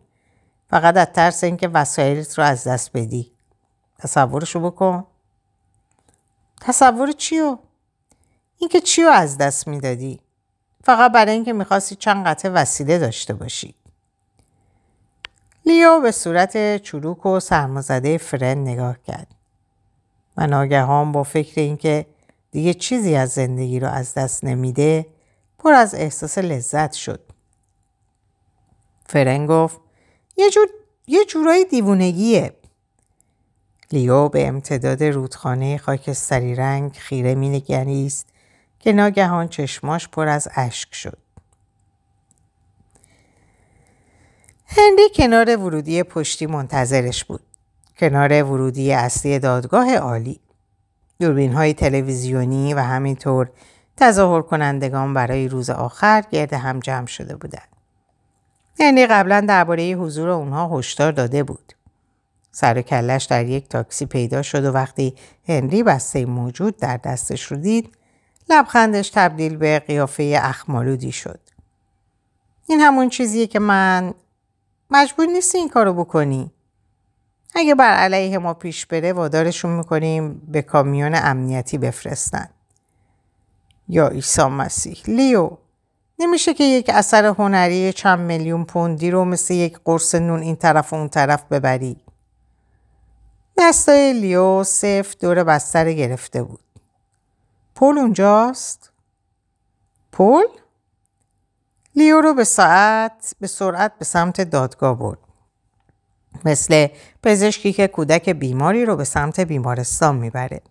فقط 0.70 0.98
از 0.98 1.08
ترس 1.14 1.44
اینکه 1.44 1.68
وسایلت 1.68 2.38
رو 2.40 2.46
از 2.46 2.68
دست 2.68 2.92
بدی. 2.94 3.32
تصورشو 4.00 4.60
بکن. 4.60 5.08
تصور 6.62 7.12
چیو؟ 7.12 7.58
اینکه 8.58 8.82
چیو 8.82 9.08
از 9.08 9.38
دست 9.38 9.68
می‌دادی؟ 9.68 10.20
فقط 10.84 11.12
برای 11.12 11.32
اینکه 11.32 11.54
می‌خواستی 11.54 11.96
چند 11.96 12.28
قطعه 12.28 12.52
وسیله 12.52 13.00
داشته 13.00 13.34
باشی. 13.34 13.76
لیو 15.66 16.00
به 16.00 16.12
صورت 16.12 16.78
چروک 16.78 17.26
و 17.26 17.40
سرمازده 17.40 18.18
فرن 18.18 18.58
نگاه 18.58 18.98
کرد. 19.08 19.28
و 20.38 20.48
ناگهان 20.48 21.12
با 21.12 21.24
فکر 21.24 21.62
اینکه 21.62 22.06
دیگه 22.52 22.74
چیزی 22.74 23.16
از 23.16 23.32
زندگی 23.32 23.80
رو 23.80 23.88
از 23.88 24.14
دست 24.14 24.44
نمیده 24.44 25.06
پر 25.60 25.74
از 25.74 25.96
احساس 25.96 26.38
لذت 26.38 26.94
شد. 26.94 27.20
فرن 29.06 29.46
گفت 29.46 29.80
یه 30.38 30.50
جور 30.50 30.68
یه 31.08 31.26
جورای 31.26 31.66
دیوونگیه. 31.66 32.54
لیو 33.92 34.30
به 34.30 34.48
امتداد 34.48 35.04
رودخانه 35.04 35.78
خاکستری 35.78 36.56
رنگ 36.56 36.92
خیره 36.94 37.36
مینگریست 37.36 38.28
که 38.80 38.94
ناگهان 38.94 39.48
چشماش 39.48 40.08
پر 40.08 40.28
از 40.28 40.48
اشک 40.56 40.96
شد. 40.96 41.18
هنری 44.66 45.10
کنار 45.16 45.58
ورودی 45.58 46.04
پشتی 46.04 46.46
منتظرش 46.46 47.24
بود. 47.24 47.51
کنار 48.02 48.44
ورودی 48.44 48.94
اصلی 48.94 49.40
دادگاه 49.40 49.96
عالی. 49.96 50.40
دوربین 51.20 51.54
های 51.54 51.74
تلویزیونی 51.74 52.74
و 52.74 52.80
همینطور 52.80 53.50
تظاهر 53.98 54.42
کنندگان 54.42 55.14
برای 55.14 55.48
روز 55.48 55.70
آخر 55.70 56.24
گرد 56.32 56.54
هم 56.54 56.80
جمع 56.80 57.06
شده 57.06 57.36
بودند. 57.36 57.68
یعنی 58.80 59.08
قبلا 59.08 59.46
درباره 59.48 59.92
حضور 59.92 60.30
اونها 60.30 60.78
هشدار 60.78 61.12
داده 61.12 61.44
بود. 61.44 61.74
سر 62.52 62.82
کلش 62.82 63.26
در 63.26 63.46
یک 63.46 63.70
تاکسی 63.70 64.06
پیدا 64.06 64.42
شد 64.42 64.66
و 64.66 64.72
وقتی 64.72 65.16
هنری 65.48 65.84
بسته 65.84 66.26
موجود 66.26 66.78
در 66.78 66.98
دستش 66.98 67.44
رو 67.44 67.58
دید 67.58 67.98
لبخندش 68.50 69.10
تبدیل 69.10 69.58
به 69.58 69.80
قیافه 69.80 70.40
اخمالودی 70.42 71.12
شد. 71.12 71.40
این 72.68 72.80
همون 72.80 73.10
چیزیه 73.10 73.48
که 73.48 73.60
من 73.60 74.14
مجبور 74.90 75.26
نیستی 75.26 75.58
این 75.58 75.70
کارو 75.70 75.94
بکنی. 75.94 76.52
اگه 77.56 77.76
بر 77.76 77.94
علیه 77.94 78.38
ما 78.38 78.54
پیش 78.54 78.86
بره 78.86 79.14
وادارشون 79.14 79.72
می‌کنیم 79.72 80.42
به 80.48 80.62
کامیون 80.62 81.16
امنیتی 81.16 81.78
بفرستن. 81.78 82.50
یا 83.88 84.08
عیسی 84.08 84.44
مسیح 84.44 85.02
لیو 85.08 85.50
نمیشه 86.20 86.54
که 86.54 86.64
یک 86.64 86.90
اثر 86.90 87.26
هنری 87.26 87.94
چند 87.94 88.20
میلیون 88.20 88.66
پوندی 88.66 89.12
رو 89.12 89.26
مثل 89.26 89.54
یک 89.54 89.80
قرص 89.86 90.16
نون 90.16 90.42
این 90.42 90.56
طرف 90.56 90.94
و 90.94 90.96
اون 90.96 91.10
طرف 91.10 91.44
ببری. 91.44 91.98
دستای 93.58 94.14
لیو 94.14 94.64
صف 94.64 95.16
دور 95.20 95.44
بستر 95.44 95.92
گرفته 95.92 96.44
بود. 96.44 96.64
پول 97.76 97.98
اونجاست؟ 97.98 98.92
پول؟ 100.12 100.46
لیو 101.96 102.22
رو 102.22 102.34
به 102.34 102.44
ساعت 102.44 103.36
به 103.40 103.48
سرعت 103.48 103.98
به 103.98 104.06
سمت 104.06 104.42
دادگاه 104.42 105.00
برد. 105.00 105.20
مثل 106.46 106.88
پزشکی 107.24 107.74
که 107.74 107.88
کودک 107.88 108.30
بیماری 108.30 108.86
رو 108.86 108.96
به 108.96 109.04
سمت 109.04 109.40
بیمارستان 109.40 110.16
می‌بره. 110.16 110.62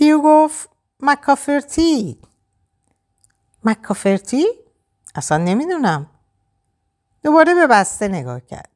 لیو 0.00 0.20
گفت 0.24 0.68
مکافرتی؟ 1.00 2.18
مکافرتی؟ 3.64 4.46
اصلا 5.14 5.38
نمی‌دونم. 5.38 6.06
دوباره 7.22 7.54
به 7.54 7.66
بسته 7.66 8.08
نگاه 8.08 8.40
کرد. 8.40 8.68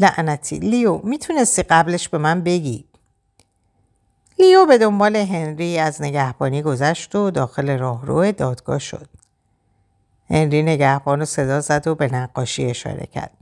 لعنتی 0.00 0.58
لیو 0.58 1.00
می‌تونستی 1.04 1.62
قبلش 1.62 2.08
به 2.08 2.18
من 2.18 2.42
بگی؟ 2.42 2.88
لیو 4.38 4.66
به 4.66 4.78
دنبال 4.78 5.16
هنری 5.16 5.78
از 5.78 6.02
نگهبانی 6.02 6.62
گذشت 6.62 7.14
و 7.14 7.30
داخل 7.30 7.78
راهرو 7.78 8.32
دادگاه 8.32 8.78
شد. 8.78 9.08
هنری 10.30 10.62
نگهبان 10.62 11.18
رو 11.18 11.24
صدا 11.24 11.60
زد 11.60 11.86
و 11.86 11.94
به 11.94 12.12
نقاشی 12.12 12.66
اشاره 12.66 13.06
کرد. 13.06 13.37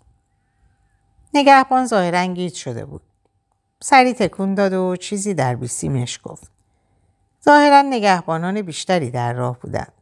نگهبان 1.36 1.86
ظاهرا 1.86 2.26
گیج 2.26 2.54
شده 2.54 2.84
بود 2.84 3.02
سری 3.80 4.14
تکون 4.14 4.54
داد 4.54 4.72
و 4.72 4.96
چیزی 4.96 5.34
در 5.34 5.54
بیسیمش 5.54 6.20
گفت 6.24 6.50
ظاهرا 7.44 7.82
نگهبانان 7.82 8.62
بیشتری 8.62 9.10
در 9.10 9.32
راه 9.32 9.58
بودند 9.60 9.92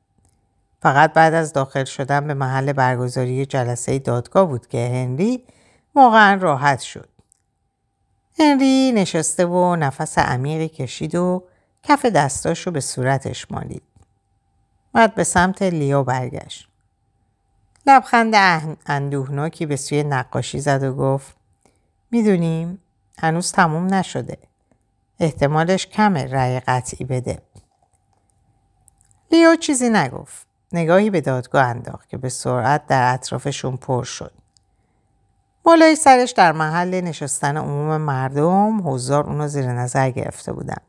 فقط 0.82 1.12
بعد 1.12 1.34
از 1.34 1.52
داخل 1.52 1.84
شدن 1.84 2.26
به 2.26 2.34
محل 2.34 2.72
برگزاری 2.72 3.46
جلسه 3.46 3.98
دادگاه 3.98 4.46
بود 4.46 4.66
که 4.66 4.88
هنری 4.88 5.44
واقعا 5.94 6.38
راحت 6.42 6.80
شد. 6.80 7.08
هنری 8.38 8.92
نشسته 8.92 9.46
و 9.46 9.76
نفس 9.76 10.18
عمیقی 10.18 10.68
کشید 10.68 11.14
و 11.14 11.44
کف 11.82 12.06
دستاش 12.06 12.66
رو 12.66 12.72
به 12.72 12.80
صورتش 12.80 13.50
مالید. 13.50 13.82
بعد 14.92 15.14
به 15.14 15.24
سمت 15.24 15.62
لیو 15.62 16.04
برگشت. 16.04 16.68
لبخند 17.86 18.34
اندوهناکی 18.86 19.66
به 19.66 19.76
سوی 19.76 20.02
نقاشی 20.02 20.60
زد 20.60 20.82
و 20.82 20.94
گفت 20.94 21.36
می‌دونیم 22.10 22.78
هنوز 23.18 23.52
تموم 23.52 23.94
نشده. 23.94 24.38
احتمالش 25.20 25.86
کمه 25.86 26.26
رأی 26.26 26.60
قطعی 26.60 27.06
بده. 27.06 27.42
لیو 29.30 29.56
چیزی 29.56 29.90
نگفت. 29.90 30.46
نگاهی 30.72 31.10
به 31.10 31.20
دادگاه 31.20 31.66
انداخت 31.66 32.08
که 32.08 32.16
به 32.16 32.28
سرعت 32.28 32.86
در 32.86 33.14
اطرافشون 33.14 33.76
پر 33.76 34.04
شد. 34.04 34.32
بالای 35.62 35.96
سرش 35.96 36.30
در 36.30 36.52
محل 36.52 37.00
نشستن 37.00 37.56
عموم 37.56 37.96
مردم 37.96 38.88
حضار 38.88 39.26
اونو 39.26 39.48
زیر 39.48 39.72
نظر 39.72 40.10
گرفته 40.10 40.52
بودن. 40.52 40.80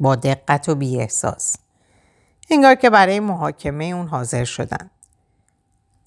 با 0.00 0.14
دقت 0.14 0.68
و 0.68 0.74
بی 0.74 1.00
احساس. 1.00 1.56
انگار 2.50 2.74
که 2.74 2.90
برای 2.90 3.20
محاکمه 3.20 3.84
اون 3.84 4.06
حاضر 4.06 4.44
شدن. 4.44 4.90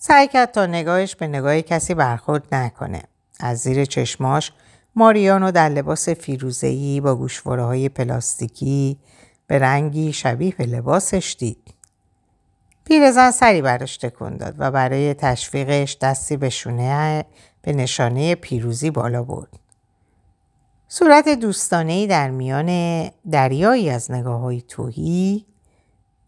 سعی 0.07 0.27
کرد 0.27 0.51
تا 0.51 0.65
نگاهش 0.65 1.15
به 1.15 1.27
نگاه 1.27 1.61
کسی 1.61 1.93
برخورد 1.93 2.55
نکنه. 2.55 3.03
از 3.39 3.59
زیر 3.59 3.85
چشماش 3.85 4.51
ماریانو 4.95 5.51
در 5.51 5.69
لباس 5.69 6.09
فیروزهی 6.09 7.01
با 7.01 7.15
گوشواره 7.15 7.63
های 7.63 7.89
پلاستیکی 7.89 8.97
به 9.47 9.59
رنگی 9.59 10.13
شبیه 10.13 10.55
به 10.57 10.65
لباسش 10.65 11.35
دید. 11.39 11.73
پیرزن 12.83 13.31
سری 13.31 13.61
براش 13.61 13.97
تکون 13.97 14.37
داد 14.37 14.55
و 14.57 14.71
برای 14.71 15.13
تشویقش 15.13 15.97
دستی 16.01 16.37
به 16.37 16.49
شونه 16.49 17.25
به 17.61 17.73
نشانه 17.73 18.35
پیروزی 18.35 18.91
بالا 18.91 19.23
برد. 19.23 19.59
صورت 20.87 21.29
دوستانهی 21.29 22.07
در 22.07 22.29
میان 22.29 23.09
دریایی 23.31 23.89
از 23.89 24.11
نگاه 24.11 24.39
های 24.39 24.61
توهی 24.61 25.45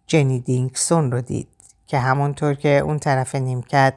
جنی 0.08 0.40
دینکسون 0.40 1.12
رو 1.12 1.22
دید 1.22 1.57
که 1.88 2.00
همونطور 2.00 2.54
که 2.54 2.70
اون 2.70 3.00
طرف 3.00 3.36
نیمکت 3.36 3.94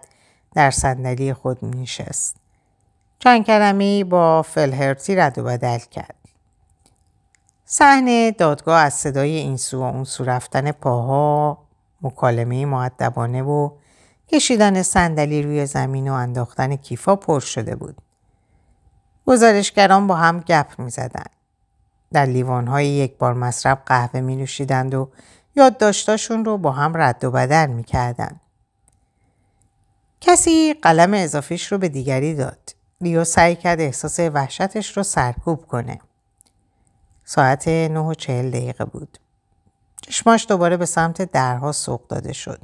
در 0.55 0.71
صندلی 0.71 1.35
خود 1.35 1.63
می 1.63 1.83
نشست. 1.83 2.37
چند 3.19 3.47
کلمه 3.47 4.05
با 4.05 4.43
فلهرتی 4.43 5.17
رد 5.17 5.39
و 5.39 5.45
بدل 5.45 5.79
کرد. 5.79 6.15
صحنه 7.65 8.31
دادگاه 8.31 8.81
از 8.81 8.95
صدای 8.95 9.37
این 9.37 9.57
سو 9.57 9.81
و 9.81 9.83
اون 9.83 10.05
سو 10.05 10.25
رفتن 10.25 10.73
پاها 10.73 11.59
مکالمه 12.03 12.67
معدبانه 12.67 13.43
و 13.43 13.71
کشیدن 14.29 14.83
صندلی 14.83 15.43
روی 15.43 15.67
زمین 15.67 16.11
و 16.11 16.13
انداختن 16.13 16.77
کیفا 16.77 17.17
پر 17.17 17.41
شده 17.41 17.77
بود. 17.77 17.97
گزارشگران 19.27 20.07
با 20.07 20.15
هم 20.15 20.41
گپ 20.41 20.79
می 20.79 20.91
زدن. 20.91 21.25
در 22.13 22.27
لیوانهای 22.27 22.87
یک 22.87 23.19
بار 23.19 23.35
مصرف 23.35 23.79
قهوه 23.87 24.21
می 24.21 24.37
نوشیدند 24.37 24.95
و 24.95 25.09
یادداشتاشون 25.61 26.45
رو 26.45 26.59
با 26.59 26.73
هم 26.73 26.97
رد 26.97 27.25
و 27.25 27.31
بدل 27.31 27.67
می 27.67 27.85
کردن. 27.85 28.41
کسی 30.21 30.75
قلم 30.75 31.15
اضافیش 31.15 31.73
رو 31.73 31.79
به 31.79 31.89
دیگری 31.89 32.35
داد. 32.35 32.75
لیو 33.01 33.25
سعی 33.25 33.57
کرد 33.57 33.81
احساس 33.81 34.21
وحشتش 34.21 34.97
رو 34.97 35.03
سرکوب 35.03 35.67
کنه. 35.67 36.01
ساعت 37.25 37.69
نه 37.69 38.01
و 38.01 38.15
چهل 38.15 38.51
دقیقه 38.51 38.85
بود. 38.85 39.19
چشماش 40.03 40.47
دوباره 40.49 40.77
به 40.77 40.87
سمت 40.87 41.23
درها 41.23 41.73
سوق 41.73 42.07
داده 42.07 42.33
شد. 42.33 42.61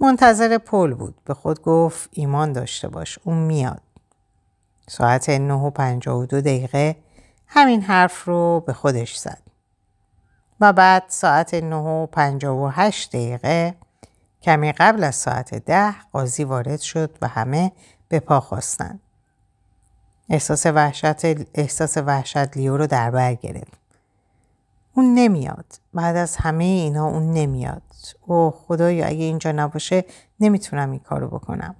منتظر 0.00 0.58
پل 0.58 0.94
بود. 0.94 1.14
به 1.24 1.34
خود 1.34 1.62
گفت 1.62 2.08
ایمان 2.12 2.52
داشته 2.52 2.88
باش. 2.88 3.18
اون 3.24 3.38
میاد. 3.38 3.82
ساعت 4.88 5.30
9 5.30 5.54
و 5.54 5.70
52 5.70 6.40
دقیقه 6.40 6.96
همین 7.46 7.82
حرف 7.82 8.24
رو 8.24 8.62
به 8.66 8.72
خودش 8.72 9.16
زد. 9.16 9.45
و 10.60 10.72
بعد 10.72 11.04
ساعت 11.08 11.54
9 11.54 11.76
و 11.76 12.06
58 12.06 13.08
دقیقه 13.08 13.74
کمی 14.42 14.72
قبل 14.72 15.04
از 15.04 15.14
ساعت 15.14 15.54
ده 15.54 15.94
قاضی 16.12 16.44
وارد 16.44 16.80
شد 16.80 17.18
و 17.22 17.28
همه 17.28 17.72
به 18.08 18.20
پا 18.20 18.40
خواستند. 18.40 19.00
احساس 20.30 20.66
وحشت, 20.66 21.24
احساس 21.54 21.96
وحشت 21.96 22.56
لیو 22.56 22.76
رو 22.76 22.86
در 22.86 23.10
بر 23.10 23.34
گرفت. 23.34 23.78
اون 24.94 25.14
نمیاد. 25.14 25.66
بعد 25.94 26.16
از 26.16 26.36
همه 26.36 26.64
اینا 26.64 27.06
اون 27.06 27.30
نمیاد. 27.30 27.82
اوه 28.26 28.54
خدایا 28.66 29.06
اگه 29.06 29.24
اینجا 29.24 29.52
نباشه 29.52 30.04
نمی‌تونم 30.40 30.90
این 30.90 31.00
کارو 31.00 31.28
بکنم. 31.28 31.74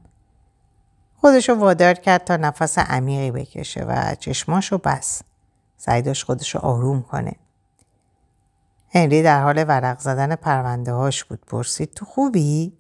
خودشو 1.21 1.55
وادار 1.55 1.95
کرد 1.95 2.25
تا 2.25 2.37
نفس 2.37 2.79
عمیقی 2.79 3.31
بکشه 3.31 3.85
و 3.85 4.15
چشماشو 4.15 4.79
بس 4.79 5.23
سعی 5.77 6.03
داشت 6.03 6.25
خودشو 6.25 6.59
آروم 6.59 7.03
کنه. 7.03 7.33
هنری 8.97 9.23
در 9.23 9.43
حال 9.43 9.65
ورق 9.69 9.99
زدن 9.99 10.37
پرونده 10.37 10.93
هاش 10.93 11.25
بود 11.25 11.41
پرسید 11.47 11.95
تو 11.95 12.05
خوبی؟ 12.05 12.79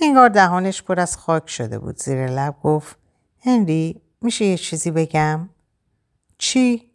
انگار 0.00 0.28
دهانش 0.28 0.82
پر 0.82 1.00
از 1.00 1.16
خاک 1.16 1.50
شده 1.50 1.78
بود 1.78 1.98
زیر 1.98 2.26
لب 2.26 2.56
گفت 2.62 2.96
هنری 3.40 4.02
میشه 4.20 4.44
یه 4.44 4.56
چیزی 4.56 4.90
بگم؟ 4.90 5.48
چی؟ 6.38 6.90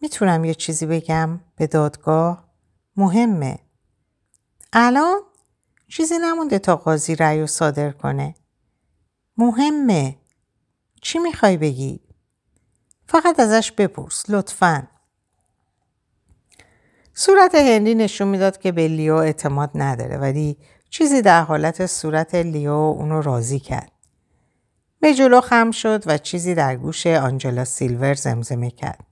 می‌تونم 0.00 0.44
یه 0.44 0.54
چیزی 0.54 0.86
بگم 0.86 1.40
به 1.56 1.66
دادگاه؟ 1.66 2.48
مهمه. 2.96 3.58
الان 4.72 5.20
چیزی 5.88 6.14
نمونده 6.18 6.58
تا 6.58 6.76
قاضی 6.76 7.16
رأی 7.16 7.40
و 7.40 7.46
صادر 7.46 7.90
کنه. 7.90 8.34
مهمه. 9.36 10.18
چی 11.02 11.18
می‌خوای 11.18 11.56
بگی؟ 11.56 12.00
فقط 13.06 13.40
ازش 13.40 13.72
بپرس 13.72 14.24
لطفا. 14.28 14.88
صورت 17.22 17.54
هنری 17.54 17.94
نشون 17.94 18.28
می‌داد 18.28 18.58
که 18.58 18.72
به 18.72 18.88
لیو 18.88 19.14
اعتماد 19.14 19.70
نداره 19.74 20.18
ولی 20.18 20.56
چیزی 20.90 21.22
در 21.22 21.42
حالت 21.42 21.86
صورت 21.86 22.34
لیو 22.34 22.72
اونو 22.72 23.22
راضی 23.22 23.58
کرد. 23.58 23.92
به 25.00 25.14
جلو 25.14 25.40
خم 25.40 25.70
شد 25.70 26.02
و 26.06 26.18
چیزی 26.18 26.54
در 26.54 26.76
گوش 26.76 27.06
آنجلا 27.06 27.64
سیلور 27.64 28.14
زمزمه 28.14 28.70
کرد. 28.70 29.06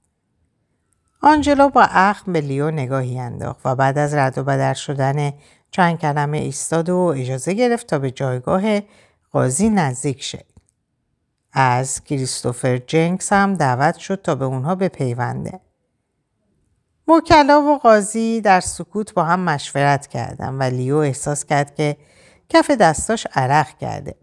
آنجلو 1.21 1.69
با 1.69 1.87
اخم 1.89 2.33
به 2.33 2.41
لیو 2.41 2.71
نگاهی 2.71 3.19
انداخت 3.19 3.61
و 3.65 3.75
بعد 3.75 3.97
از 3.97 4.13
رد 4.13 4.37
و 4.37 4.43
بدر 4.43 4.73
شدن 4.73 5.33
چند 5.71 5.99
کلمه 5.99 6.37
ایستاد 6.37 6.89
و 6.89 6.97
اجازه 6.97 7.53
گرفت 7.53 7.87
تا 7.87 7.99
به 7.99 8.11
جایگاه 8.11 8.63
قاضی 9.31 9.69
نزدیک 9.69 10.23
شد. 10.23 10.45
از 11.53 12.03
کریستوفر 12.03 12.77
جنکس 12.77 13.33
هم 13.33 13.55
دعوت 13.55 13.97
شد 13.97 14.21
تا 14.21 14.35
به 14.35 14.45
اونها 14.45 14.75
بپیونده. 14.75 15.59
موکلا 17.09 17.61
و 17.61 17.77
قاضی 17.77 18.41
در 18.41 18.59
سکوت 18.59 19.13
با 19.13 19.23
هم 19.23 19.39
مشورت 19.39 20.07
کردن 20.07 20.55
و 20.55 20.63
لیو 20.63 20.95
احساس 20.95 21.45
کرد 21.45 21.75
که 21.75 21.97
کف 22.49 22.71
دستاش 22.71 23.27
عرق 23.35 23.77
کرده. 23.77 24.15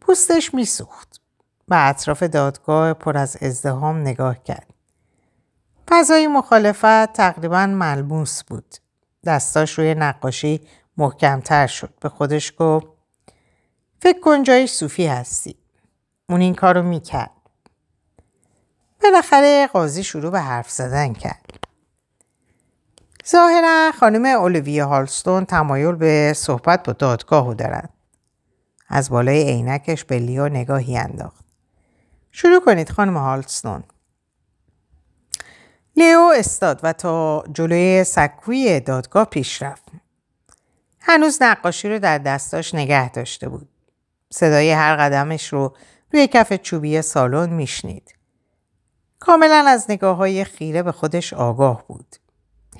پوستش 0.00 0.54
میسوخت. 0.54 1.20
و 1.68 1.74
اطراف 1.78 2.22
دادگاه 2.22 2.92
پر 2.92 3.18
از 3.18 3.36
ازدهام 3.42 4.00
نگاه 4.00 4.42
کرد. 4.42 4.74
فضای 5.88 6.26
مخالفت 6.26 7.12
تقریبا 7.12 7.66
ملموس 7.66 8.44
بود. 8.44 8.74
دستاش 9.26 9.78
روی 9.78 9.94
نقاشی 9.94 10.60
محکمتر 10.96 11.66
شد. 11.66 11.94
به 12.00 12.08
خودش 12.08 12.52
گفت 12.58 12.86
فکر 14.00 14.20
کن 14.20 14.42
جای 14.42 14.66
صوفی 14.66 15.06
هستی. 15.06 15.56
اون 16.28 16.40
این 16.40 16.54
کارو 16.54 16.82
می‌کرد. 16.82 17.33
بالاخره 19.04 19.66
قاضی 19.66 20.04
شروع 20.04 20.30
به 20.30 20.40
حرف 20.40 20.70
زدن 20.70 21.12
کرد. 21.12 21.44
ظاهرا 23.28 23.92
خانم 24.00 24.24
اولویه 24.24 24.84
هالستون 24.84 25.44
تمایل 25.44 25.92
به 25.92 26.32
صحبت 26.36 26.86
با 26.86 26.92
دادگاهو 26.92 27.54
دارد. 27.54 27.90
از 28.88 29.10
بالای 29.10 29.42
عینکش 29.42 30.04
به 30.04 30.18
لیو 30.18 30.48
نگاهی 30.48 30.98
انداخت. 30.98 31.44
شروع 32.32 32.60
کنید 32.60 32.90
خانم 32.90 33.16
هالستون. 33.16 33.84
لیو 35.96 36.32
استاد 36.36 36.80
و 36.82 36.92
تا 36.92 37.44
جلوی 37.52 38.04
سکوی 38.04 38.80
دادگاه 38.80 39.24
پیش 39.24 39.62
رفت. 39.62 39.84
هنوز 41.00 41.42
نقاشی 41.42 41.88
رو 41.88 41.98
در 41.98 42.18
دستاش 42.18 42.74
نگه 42.74 43.10
داشته 43.10 43.48
بود. 43.48 43.68
صدای 44.30 44.72
هر 44.72 44.96
قدمش 44.96 45.52
رو 45.52 45.76
روی 46.12 46.26
کف 46.26 46.52
چوبی 46.52 47.02
سالن 47.02 47.50
میشنید. 47.50 48.13
کاملا 49.26 49.64
از 49.68 49.86
نگاه 49.88 50.16
های 50.16 50.44
خیره 50.44 50.82
به 50.82 50.92
خودش 50.92 51.32
آگاه 51.32 51.86
بود. 51.86 52.16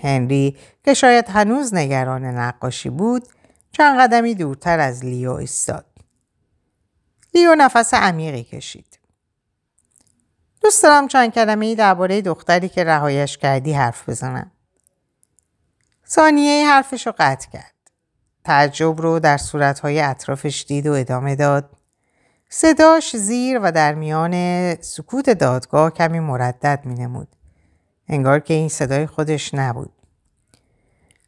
هنری 0.01 0.57
که 0.85 0.95
شاید 0.95 1.29
هنوز 1.29 1.75
نگران 1.75 2.25
نقاشی 2.25 2.91
بود 2.91 3.29
چند 3.73 4.01
قدمی 4.01 4.35
دورتر 4.35 4.81
از 4.81 5.05
لیو 5.05 5.31
ایستاد. 5.33 5.87
لیو 7.35 7.55
نفس 7.55 7.95
عمیقی 7.95 8.45
کشید. 8.45 8.99
دوست 10.61 10.83
دارم 10.83 11.09
چند 11.09 11.33
کلمه 11.33 11.67
ای 11.67 11.75
درباره 11.75 12.23
دختری 12.23 12.69
که 12.69 12.85
رهایش 12.85 13.39
کردی 13.39 13.73
حرف 13.73 14.09
بزنم. 14.09 14.51
ثانیه 16.09 16.67
حرفش 16.67 17.07
رو 17.07 17.15
قطع 17.19 17.51
کرد. 17.51 17.75
تعجب 18.45 19.01
رو 19.01 19.19
در 19.19 19.37
صورتهای 19.37 20.01
اطرافش 20.01 20.65
دید 20.69 20.87
و 20.87 20.93
ادامه 20.93 21.37
داد. 21.37 21.74
صداش 22.57 23.17
زیر 23.17 23.61
و 23.63 23.73
در 23.73 23.95
میان 23.95 24.75
سکوت 24.75 25.31
دادگاه 25.31 25.91
کمی 25.91 26.21
مردد 26.21 26.81
می 26.85 26.95
نمود. 26.95 27.29
انگار 28.09 28.41
که 28.41 28.55
این 28.55 28.69
صدای 28.69 29.07
خودش 29.07 29.55
نبود. 29.55 29.93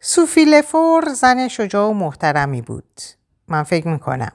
سوفی 0.01 0.45
لفور 0.45 1.15
زن 1.15 1.49
شجاع 1.49 1.91
و 1.91 1.93
محترمی 1.93 2.63
بود. 2.63 3.01
من 3.49 3.63
فکر 3.63 3.89
می 3.89 3.99
کنم. 3.99 4.33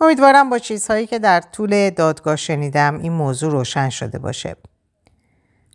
امیدوارم 0.00 0.50
با 0.50 0.58
چیزهایی 0.58 1.06
که 1.06 1.18
در 1.18 1.40
طول 1.40 1.90
دادگاه 1.90 2.36
شنیدم 2.36 2.98
این 2.98 3.12
موضوع 3.12 3.50
روشن 3.50 3.88
شده 3.88 4.18
باشه. 4.18 4.56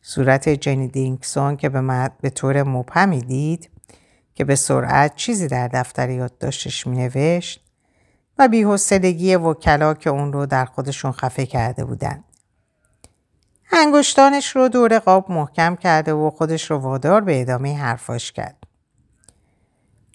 صورت 0.01 0.49
جنی 0.49 0.87
دینکسون 0.87 1.57
که 1.57 1.69
به, 1.69 2.11
به 2.21 2.29
طور 2.29 2.63
مبهمی 2.63 3.21
دید 3.21 3.69
که 4.35 4.45
به 4.45 4.55
سرعت 4.55 5.15
چیزی 5.15 5.47
در 5.47 5.67
دفتر 5.67 6.09
یادداشتش 6.09 6.87
می 6.87 6.97
نوشت 6.97 7.66
و 8.39 8.47
بیحسدگی 8.47 9.35
وکلا 9.35 9.93
که 9.93 10.09
اون 10.09 10.33
رو 10.33 10.45
در 10.45 10.65
خودشون 10.65 11.11
خفه 11.11 11.45
کرده 11.45 11.85
بودند. 11.85 12.23
انگشتانش 13.71 14.55
رو 14.55 14.69
دور 14.69 14.99
قاب 14.99 15.31
محکم 15.31 15.75
کرده 15.75 16.13
و 16.13 16.29
خودش 16.29 16.71
رو 16.71 16.77
وادار 16.77 17.21
به 17.21 17.41
ادامه 17.41 17.77
حرفاش 17.77 18.31
کرد. 18.31 18.63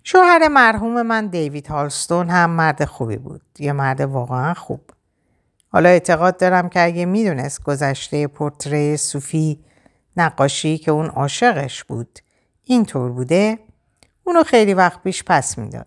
شوهر 0.05 0.49
مرحوم 0.49 1.03
من 1.03 1.27
دیوید 1.27 1.67
هالستون 1.67 2.31
هم 2.31 2.51
مرد 2.51 2.85
خوبی 2.85 3.17
بود. 3.17 3.43
یه 3.59 3.73
مرد 3.73 4.01
واقعا 4.01 4.55
خوب. 4.55 4.81
حالا 5.69 5.89
اعتقاد 5.89 6.37
دارم 6.37 6.69
که 6.69 6.85
اگه 6.85 7.05
می‌دونست 7.05 7.63
گذشته 7.63 8.27
پورتری 8.27 8.97
صوفی 8.97 9.65
نقاشی 10.17 10.79
که 10.79 10.91
اون 10.91 11.07
عاشقش 11.07 11.85
بود 11.85 12.19
اینطور 12.65 13.13
بوده 13.13 13.59
اونو 14.25 14.43
خیلی 14.43 14.75
وقت 14.75 15.03
پیش 15.03 15.25
پس 15.25 15.59
می‌داد. 15.59 15.87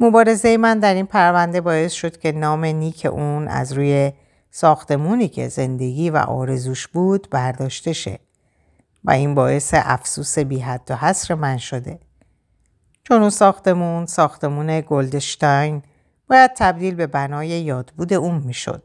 مبارزه 0.00 0.56
من 0.56 0.78
در 0.78 0.94
این 0.94 1.06
پرونده 1.06 1.60
باعث 1.60 1.92
شد 1.92 2.16
که 2.16 2.32
نام 2.32 2.64
نیک 2.64 3.06
اون 3.06 3.48
از 3.48 3.72
روی 3.72 4.12
ساختمونی 4.50 5.28
که 5.28 5.48
زندگی 5.48 6.10
و 6.10 6.16
آرزوش 6.16 6.88
بود 6.88 7.28
برداشته 7.30 7.92
شه 7.92 8.18
و 9.04 9.10
این 9.10 9.34
باعث 9.34 9.74
افسوس 9.76 10.38
بی 10.38 10.58
حد 10.58 10.90
و 10.90 10.96
حصر 10.96 11.34
من 11.34 11.56
شده. 11.56 11.98
چون 13.02 13.20
اون 13.20 13.30
ساختمون 13.30 14.06
ساختمون 14.06 14.80
گلدشتاین 14.80 15.82
باید 16.28 16.50
تبدیل 16.56 16.94
به 16.94 17.06
بنای 17.06 17.48
یادبود 17.48 18.12
اون 18.12 18.34
می‌شد. 18.34 18.82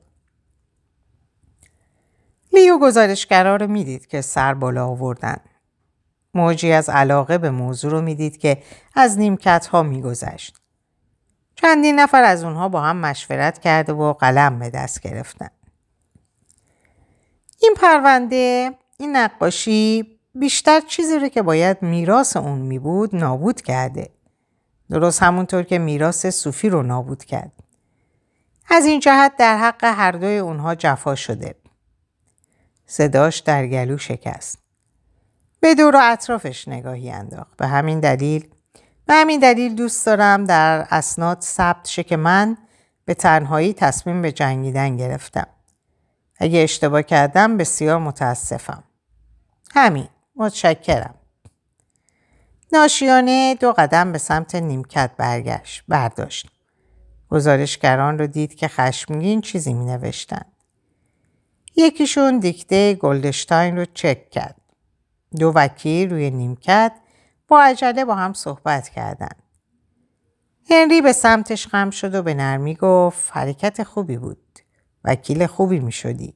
لیو 2.53 2.79
گزارشگرا 2.79 3.55
رو 3.55 3.67
می‌دید 3.67 4.07
که 4.07 4.21
سر 4.21 4.53
بالا 4.53 4.87
آوردن. 4.87 5.37
موجی 6.33 6.71
از 6.71 6.89
علاقه 6.89 7.37
به 7.37 7.49
موضوع 7.49 7.91
رو 7.91 8.01
می‌دید 8.01 8.37
که 8.37 8.63
از 8.95 9.19
نیمکت 9.19 9.65
ها 9.65 9.83
میگذشت. 9.83 10.58
چندین 11.61 11.99
نفر 11.99 12.23
از 12.23 12.43
اونها 12.43 12.69
با 12.69 12.81
هم 12.81 12.97
مشورت 12.97 13.59
کرده 13.59 13.93
و 13.93 14.13
قلم 14.13 14.59
به 14.59 14.69
دست 14.69 15.01
گرفتن. 15.01 15.49
این 17.61 17.73
پرونده 17.77 18.71
این 18.97 19.15
نقاشی 19.15 20.05
بیشتر 20.35 20.79
چیزی 20.79 21.19
رو 21.19 21.27
که 21.27 21.41
باید 21.41 21.81
میراث 21.81 22.37
اون 22.37 22.59
می 22.59 22.79
بود 22.79 23.15
نابود 23.15 23.61
کرده. 23.61 24.09
درست 24.89 25.23
همونطور 25.23 25.63
که 25.63 25.79
میراث 25.79 26.25
صوفی 26.25 26.69
رو 26.69 26.83
نابود 26.83 27.23
کرد. 27.25 27.51
از 28.69 28.85
این 28.85 28.99
جهت 28.99 29.35
در 29.37 29.57
حق 29.57 29.83
هر 29.83 30.11
دوی 30.11 30.37
اونها 30.37 30.75
جفا 30.75 31.15
شده. 31.15 31.55
صداش 32.85 33.39
در 33.39 33.67
گلو 33.67 33.97
شکست. 33.97 34.59
به 35.59 35.75
دور 35.75 35.95
و 35.95 35.99
اطرافش 36.03 36.67
نگاهی 36.67 37.11
انداخت. 37.11 37.57
به 37.57 37.67
همین 37.67 37.99
دلیل 37.99 38.47
به 39.09 39.15
همین 39.15 39.39
دلیل 39.39 39.75
دوست 39.75 40.05
دارم 40.05 40.45
در 40.45 40.87
اسناد 40.91 41.41
ثبت 41.41 41.87
شه 41.87 42.03
که 42.03 42.17
من 42.17 42.57
به 43.05 43.13
تنهایی 43.13 43.73
تصمیم 43.73 44.21
به 44.21 44.31
جنگیدن 44.31 44.97
گرفتم. 44.97 45.47
اگه 46.37 46.59
اشتباه 46.59 47.01
کردم 47.01 47.57
بسیار 47.57 47.99
متاسفم. 47.99 48.83
همین. 49.73 50.07
متشکرم. 50.35 51.15
ناشیانه 52.73 53.55
دو 53.55 53.73
قدم 53.73 54.11
به 54.11 54.17
سمت 54.17 54.55
نیمکت 54.55 55.11
برگشت. 55.17 55.83
برداشت. 55.87 56.49
گزارشگران 57.29 58.19
رو 58.19 58.27
دید 58.27 58.55
که 58.55 58.67
خشمگین 58.67 59.41
چیزی 59.41 59.73
می 59.73 59.85
نوشتن. 59.85 60.45
یکیشون 61.75 62.39
دیکته 62.39 62.93
گلدشتاین 62.93 63.77
رو 63.77 63.85
چک 63.93 64.29
کرد. 64.29 64.61
دو 65.39 65.51
وکیل 65.55 66.09
روی 66.09 66.31
نیمکت 66.31 66.91
با 67.49 67.61
عجله 67.61 68.05
با 68.05 68.15
هم 68.15 68.33
صحبت 68.33 68.89
کردند. 68.89 69.43
هنری 70.69 71.01
به 71.01 71.13
سمتش 71.13 71.67
خم 71.67 71.89
شد 71.89 72.15
و 72.15 72.23
به 72.23 72.33
نرمی 72.33 72.75
گفت 72.75 73.31
حرکت 73.33 73.83
خوبی 73.83 74.17
بود. 74.17 74.37
وکیل 75.03 75.47
خوبی 75.47 75.79
می 75.79 75.91
شدی. 75.91 76.33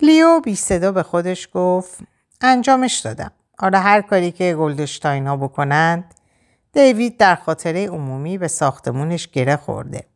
لیو 0.00 0.40
بی 0.40 0.56
صدا 0.56 0.92
به 0.92 1.02
خودش 1.02 1.48
گفت 1.54 1.98
انجامش 2.40 2.98
دادم. 2.98 3.30
آره 3.58 3.78
هر 3.78 4.00
کاری 4.00 4.32
که 4.32 4.54
گلدشتاین 4.58 5.26
ها 5.26 5.36
بکنند 5.36 6.14
دیوید 6.72 7.16
در 7.16 7.34
خاطره 7.34 7.88
عمومی 7.88 8.38
به 8.38 8.48
ساختمونش 8.48 9.28
گره 9.28 9.56
خورده. 9.56 10.06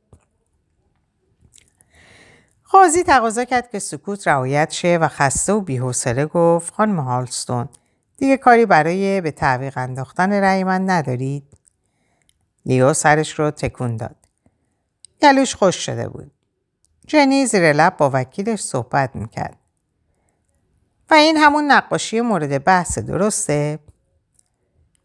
قاضی 2.71 3.03
تقاضا 3.03 3.45
کرد 3.45 3.71
که 3.71 3.79
سکوت 3.79 4.29
رعایت 4.29 4.71
شه 4.71 4.99
و 5.01 5.09
خسته 5.09 5.53
و 5.53 5.61
بیحوصله 5.61 6.27
گفت 6.27 6.75
خانم 6.75 7.01
هالستون 7.01 7.69
دیگه 8.19 8.37
کاری 8.37 8.67
برای 8.67 9.21
به 9.21 9.31
تعویق 9.31 9.79
انداختن 9.79 10.33
رأی 10.33 10.65
من 10.65 10.91
ندارید؟ 10.91 11.59
لیو 12.67 12.93
سرش 12.93 13.39
رو 13.39 13.51
تکون 13.51 13.97
داد. 13.97 14.17
گلوش 15.23 15.55
خوش 15.55 15.77
شده 15.77 16.09
بود. 16.09 16.31
جنی 17.07 17.47
زیر 17.47 17.73
لب 17.73 17.97
با 17.97 18.11
وکیلش 18.15 18.61
صحبت 18.61 19.17
می‌کرد. 19.17 19.57
و 21.11 21.15
این 21.15 21.37
همون 21.37 21.71
نقاشی 21.71 22.21
مورد 22.21 22.65
بحث 22.65 22.99
درسته؟ 22.99 23.79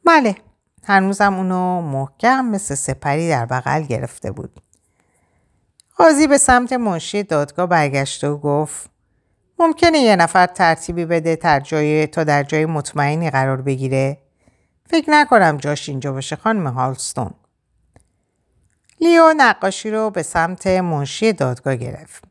بله. 0.06 0.36
هنوزم 0.84 1.34
اونو 1.34 1.82
محکم 1.82 2.45
مثل 2.45 2.76
سپری 2.76 3.30
در 3.30 3.45
بغل 3.45 3.82
گرفته 3.82 4.32
بود. 4.32 4.62
قاضی 5.97 6.28
به 6.28 6.38
سمت 6.38 6.73
منشی 6.73 7.23
دادگاه 7.23 7.65
برگشته 7.67 8.28
و 8.28 8.38
گفت 8.38 8.92
ممکنه 9.60 9.98
یه 9.98 10.16
نفر 10.16 10.46
ترتیبی 10.46 11.06
بده 11.06 11.36
تا 11.36 11.60
جای 11.60 12.08
تا 12.08 12.24
در 12.24 12.44
جای 12.44 12.66
مطمئنی 12.66 13.30
قرار 13.30 13.62
بگیره؟ 13.62 14.18
فکر 14.89 15.12
نکنم 15.12 15.58
جاش 15.58 15.89
اینجا 15.89 16.12
باشه 16.12 16.36
خانم 16.36 16.68
هالستون. 16.68 17.34
لیو 19.02 19.34
نقاشی 19.38 19.92
رو 19.92 20.10
به 20.10 20.24
سمت 20.24 20.68
منشی 20.68 21.34
دادگاه 21.34 21.76
گرفت. 21.76 22.24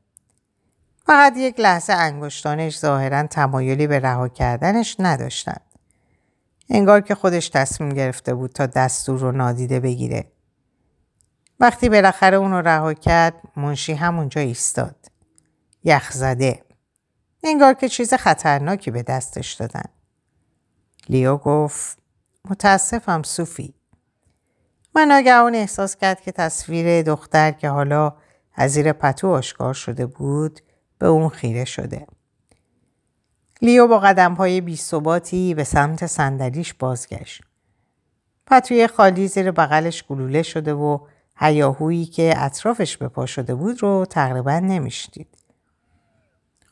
فقط 1.07 1.37
یک 1.37 1.61
لحظه 1.61 1.93
انگشتانش 1.93 2.79
ظاهرا 2.79 3.27
تمایلی 3.27 3.87
به 3.87 4.01
رها 4.01 4.29
کردنش 4.29 4.97
نداشتند. 4.99 5.61
انگار 6.71 7.01
که 7.01 7.15
خودش 7.15 7.49
تصمیم 7.49 7.91
گرفته 7.91 8.35
بود 8.35 8.53
تا 8.53 8.67
دستور 8.67 9.19
رو 9.19 9.33
نادیده 9.33 9.81
بگیره. 9.81 10.25
وقتی 11.61 11.89
بالاخره 11.89 12.37
اون 12.37 12.51
رو 12.51 12.69
رها 12.69 12.95
کرد 12.95 13.35
منشی 13.57 13.93
همونجا 13.93 14.41
ایستاد. 14.41 14.97
یخ 15.85 16.13
زده. 16.13 16.63
انگار 17.45 17.75
که 17.75 17.89
چیز 17.89 18.15
خطرناکی 18.15 18.91
به 18.91 19.03
دستش 19.03 19.53
دادن. 19.53 19.85
لیو 21.09 21.37
گفت 21.37 21.99
متاسفم 22.51 23.23
صوفی. 23.23 23.75
من 24.95 25.09
ناگهان 25.09 25.55
احساس 25.55 25.97
کرد 25.97 26.21
که 26.21 26.33
تصویر 26.33 27.03
دختر 27.03 27.51
که 27.53 27.69
حالا 27.69 28.13
از 28.55 28.71
زیر 28.73 28.93
پتو 28.93 29.29
آشکار 29.29 29.75
شده 29.75 30.07
بود 30.07 30.61
به 30.99 31.07
اون 31.07 31.29
خیره 31.29 31.65
شده. 31.65 32.07
لیو 33.63 33.87
با 33.87 33.99
قدم 33.99 34.35
های 34.35 34.61
بی 34.61 34.79
به 35.55 35.65
سمت 35.65 36.07
صندلیش 36.07 36.75
بازگشت. 36.75 37.43
پتوی 38.47 38.87
خالی 38.87 39.29
زیر 39.29 39.51
بغلش 39.51 40.05
گلوله 40.05 40.43
شده 40.43 40.75
و 40.75 40.99
هیاهویی 41.37 42.07
که 42.07 42.35
اطرافش 42.37 42.97
به 42.97 43.09
پا 43.09 43.27
شده 43.27 43.55
بود 43.55 43.83
رو 43.83 44.07
تقریبا 44.11 44.59
نمی‌شدید. 44.59 45.42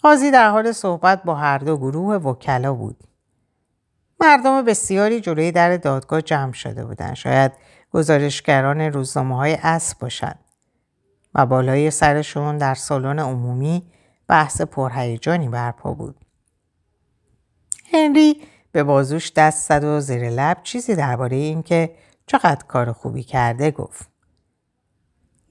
قاضی 0.02 0.30
در 0.30 0.50
حال 0.50 0.72
صحبت 0.72 1.22
با 1.22 1.34
هر 1.34 1.58
دو 1.58 1.76
گروه 1.76 2.16
وکلا 2.16 2.74
بود. 2.74 2.96
مردم 4.20 4.64
بسیاری 4.64 5.20
جلوی 5.20 5.52
در 5.52 5.76
دادگاه 5.76 6.22
جمع 6.22 6.52
شده 6.52 6.84
بودند. 6.84 7.14
شاید 7.14 7.52
گزارشگران 7.92 8.80
روزنامه 8.80 9.36
های 9.36 9.58
اصل 9.62 9.94
باشند. 10.00 10.38
و 11.34 11.46
بالای 11.46 11.90
سرشون 11.90 12.58
در 12.58 12.74
سالن 12.74 13.18
عمومی 13.18 13.82
بحث 14.28 14.60
پرهیجانی 14.60 15.48
برپا 15.48 15.92
بود. 15.92 16.16
هنری 17.92 18.42
به 18.72 18.82
بازوش 18.82 19.32
دست 19.36 19.68
زد 19.68 19.84
و 19.84 20.00
زیر 20.00 20.30
لب 20.30 20.56
چیزی 20.62 20.94
درباره 20.94 21.36
اینکه 21.36 21.94
چقدر 22.26 22.64
کار 22.68 22.92
خوبی 22.92 23.22
کرده 23.22 23.70
گفت. 23.70 24.10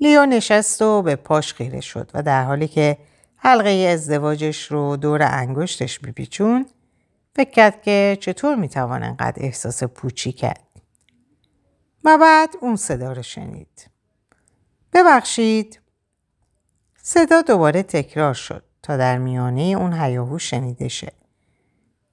لیو 0.01 0.25
نشست 0.25 0.81
و 0.81 1.01
به 1.01 1.15
پاش 1.15 1.53
خیره 1.53 1.81
شد 1.81 2.11
و 2.13 2.23
در 2.23 2.43
حالی 2.43 2.67
که 2.67 2.97
حلقه 3.41 3.69
ازدواجش 3.69 4.71
رو 4.71 4.97
دور 4.97 5.23
انگشتش 5.23 6.03
میپیچون 6.03 6.65
فکر 7.35 7.51
کرد 7.51 7.81
که 7.81 8.17
چطور 8.21 8.55
می‌توان 8.55 9.03
انقدر 9.03 9.43
احساس 9.43 9.83
پوچی 9.83 10.31
کرد. 10.31 10.67
و 12.03 12.17
بعد 12.17 12.49
اون 12.61 12.75
صدا 12.75 13.13
رو 13.13 13.21
شنید. 13.21 13.89
ببخشید. 14.93 15.79
صدا 17.03 17.41
دوباره 17.41 17.83
تکرار 17.83 18.33
شد 18.33 18.63
تا 18.83 18.97
در 18.97 19.17
میانه 19.17 19.61
اون 19.61 19.93
هیاهو 19.93 20.39
شنیده 20.39 20.87
شه. 20.87 21.13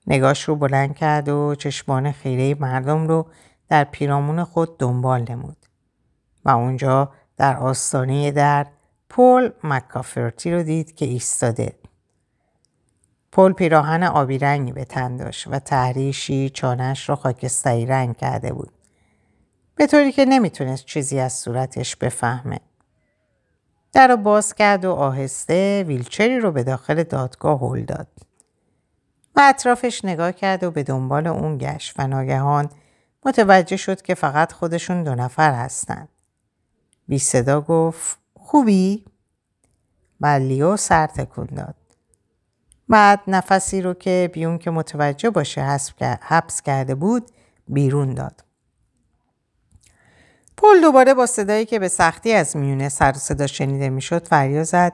نگاش 0.07 0.45
رو 0.45 0.57
بلند 0.57 0.97
کرد 0.97 1.29
و 1.29 1.55
چشمان 1.55 2.13
خیره 2.13 2.61
مردم 2.61 3.09
رو 3.09 3.27
در 3.69 3.85
پیرامون 3.85 4.45
خود 4.45 4.79
دنبال 4.79 5.25
نمود. 5.29 5.57
و 6.45 6.51
اونجا 6.51 7.13
در 7.37 7.57
آستانه 7.57 8.31
در 8.31 8.67
پل 9.09 9.51
مکافرتی 9.65 10.53
رو 10.53 10.63
دید 10.63 10.95
که 10.95 11.05
ایستاده. 11.07 11.73
پل 13.33 13.53
پیراهن 13.53 14.03
آبی 14.03 14.39
رنگی 14.39 14.73
به 14.73 14.85
تن 14.85 15.17
داشت 15.17 15.49
و 15.49 15.59
تحریشی 15.59 16.51
چانش 16.51 17.09
را 17.09 17.17
خاکستری 17.17 17.87
رنگ 17.87 18.17
کرده 18.17 18.53
بود. 18.53 18.73
به 19.75 19.87
طوری 19.87 20.13
که 20.13 20.25
نمی‌تونست 20.25 20.85
چیزی 20.85 21.19
از 21.19 21.33
صورتش 21.33 21.97
بفهمه. 21.97 22.61
در 23.93 24.09
رو 24.09 24.17
باز 24.17 24.55
کرد 24.55 24.85
و 24.85 24.93
آهسته 24.93 25.85
ویلچری 25.87 26.41
رو 26.41 26.53
به 26.53 26.63
داخل 26.63 27.03
دادگاه 27.03 27.61
هل 27.61 27.85
داد. 27.85 28.09
و 29.37 29.41
اطرافش 29.43 30.05
نگاه 30.05 30.33
کرد 30.33 30.65
و 30.65 30.71
به 30.71 30.83
دنبال 30.83 31.27
اون 31.27 31.59
گشت 31.59 31.95
و 31.99 32.07
ناگهان 32.07 32.71
متوجه 33.27 33.77
شد 33.77 34.03
که 34.03 34.15
فقط 34.15 34.53
خودشون 34.53 35.03
دو 35.03 35.15
نفر 35.15 35.53
هستند. 35.53 36.09
بی 37.09 37.19
صدا 37.19 37.61
گفت 37.61 38.19
خوبی؟ 38.47 39.05
و 40.21 40.77
سر 40.77 41.07
تکون 41.07 41.47
داد. 41.47 41.75
بعد 42.89 43.21
نفسی 43.27 43.83
رو 43.83 43.95
که 43.95 44.31
بیون 44.33 44.59
که 44.59 44.71
متوجه 44.71 45.31
باشه 45.31 45.79
حبس 46.21 46.63
کرده 46.63 46.95
بود 46.95 47.31
بیرون 47.69 48.15
داد. 48.15 48.45
پل 50.57 50.81
دوباره 50.83 51.15
با 51.15 51.27
صدایی 51.27 51.65
که 51.65 51.79
به 51.79 51.89
سختی 51.89 52.33
از 52.33 52.57
میونه 52.57 52.89
سر 52.89 53.13
و 53.13 53.19
صدا 53.19 53.47
شنیده 53.47 53.89
می‌شد 53.89 54.29
فریاد 54.29 54.65
زد 54.65 54.93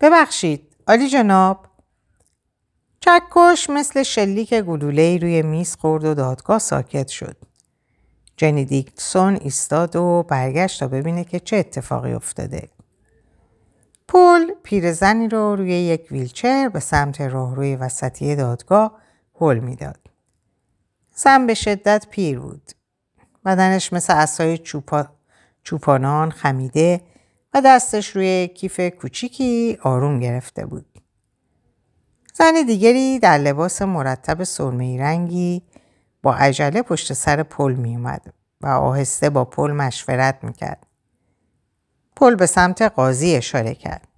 ببخشید 0.00 0.76
آلی 0.86 1.08
جناب 1.08 1.66
چکش 3.00 3.70
مثل 3.70 4.02
شلیک 4.02 4.54
گلوله 4.54 5.18
روی 5.18 5.42
میز 5.42 5.76
خورد 5.76 6.04
و 6.04 6.14
دادگاه 6.14 6.58
ساکت 6.58 7.08
شد 7.08 7.36
جنی 8.36 8.64
دیکسون 8.64 9.38
ایستاد 9.40 9.96
و 9.96 10.22
برگشت 10.28 10.80
تا 10.80 10.88
ببینه 10.88 11.24
که 11.24 11.40
چه 11.40 11.56
اتفاقی 11.56 12.12
افتاده 12.12 12.68
پل 14.12 14.50
پیرزنی 14.62 15.28
رو 15.28 15.56
روی 15.56 15.72
یک 15.72 16.06
ویلچر 16.10 16.68
به 16.68 16.80
سمت 16.80 17.20
راهروی 17.20 17.76
وسطی 17.76 18.36
دادگاه 18.36 18.98
هل 19.40 19.58
می‌داد 19.58 19.98
زن 21.14 21.46
به 21.46 21.54
شدت 21.54 22.06
پیر 22.10 22.38
بود 22.38 22.72
بدنش 23.44 23.92
مثل 23.92 24.12
اسای 24.16 24.58
چوپا... 24.58 25.06
چوپانان 25.62 26.30
خمیده 26.30 27.00
و 27.54 27.62
دستش 27.64 28.16
روی 28.16 28.48
کیف 28.48 28.80
کوچیکی 28.80 29.78
آروم 29.82 30.20
گرفته 30.20 30.66
بود. 30.66 30.86
زن 32.34 32.54
دیگری 32.66 33.18
در 33.18 33.38
لباس 33.38 33.82
مرتب 33.82 34.44
سرمه 34.44 35.00
رنگی 35.00 35.62
با 36.22 36.34
عجله 36.34 36.82
پشت 36.82 37.12
سر 37.12 37.42
پل 37.42 37.72
می 37.74 37.96
و 38.60 38.66
آهسته 38.66 39.30
با 39.30 39.44
پل 39.44 39.72
مشورت 39.72 40.38
می‌کرد. 40.42 40.86
پل 42.20 42.34
به 42.34 42.46
سمت 42.46 42.82
قاضی 42.82 43.36
اشاره 43.36 43.74
کرد. 43.74 44.08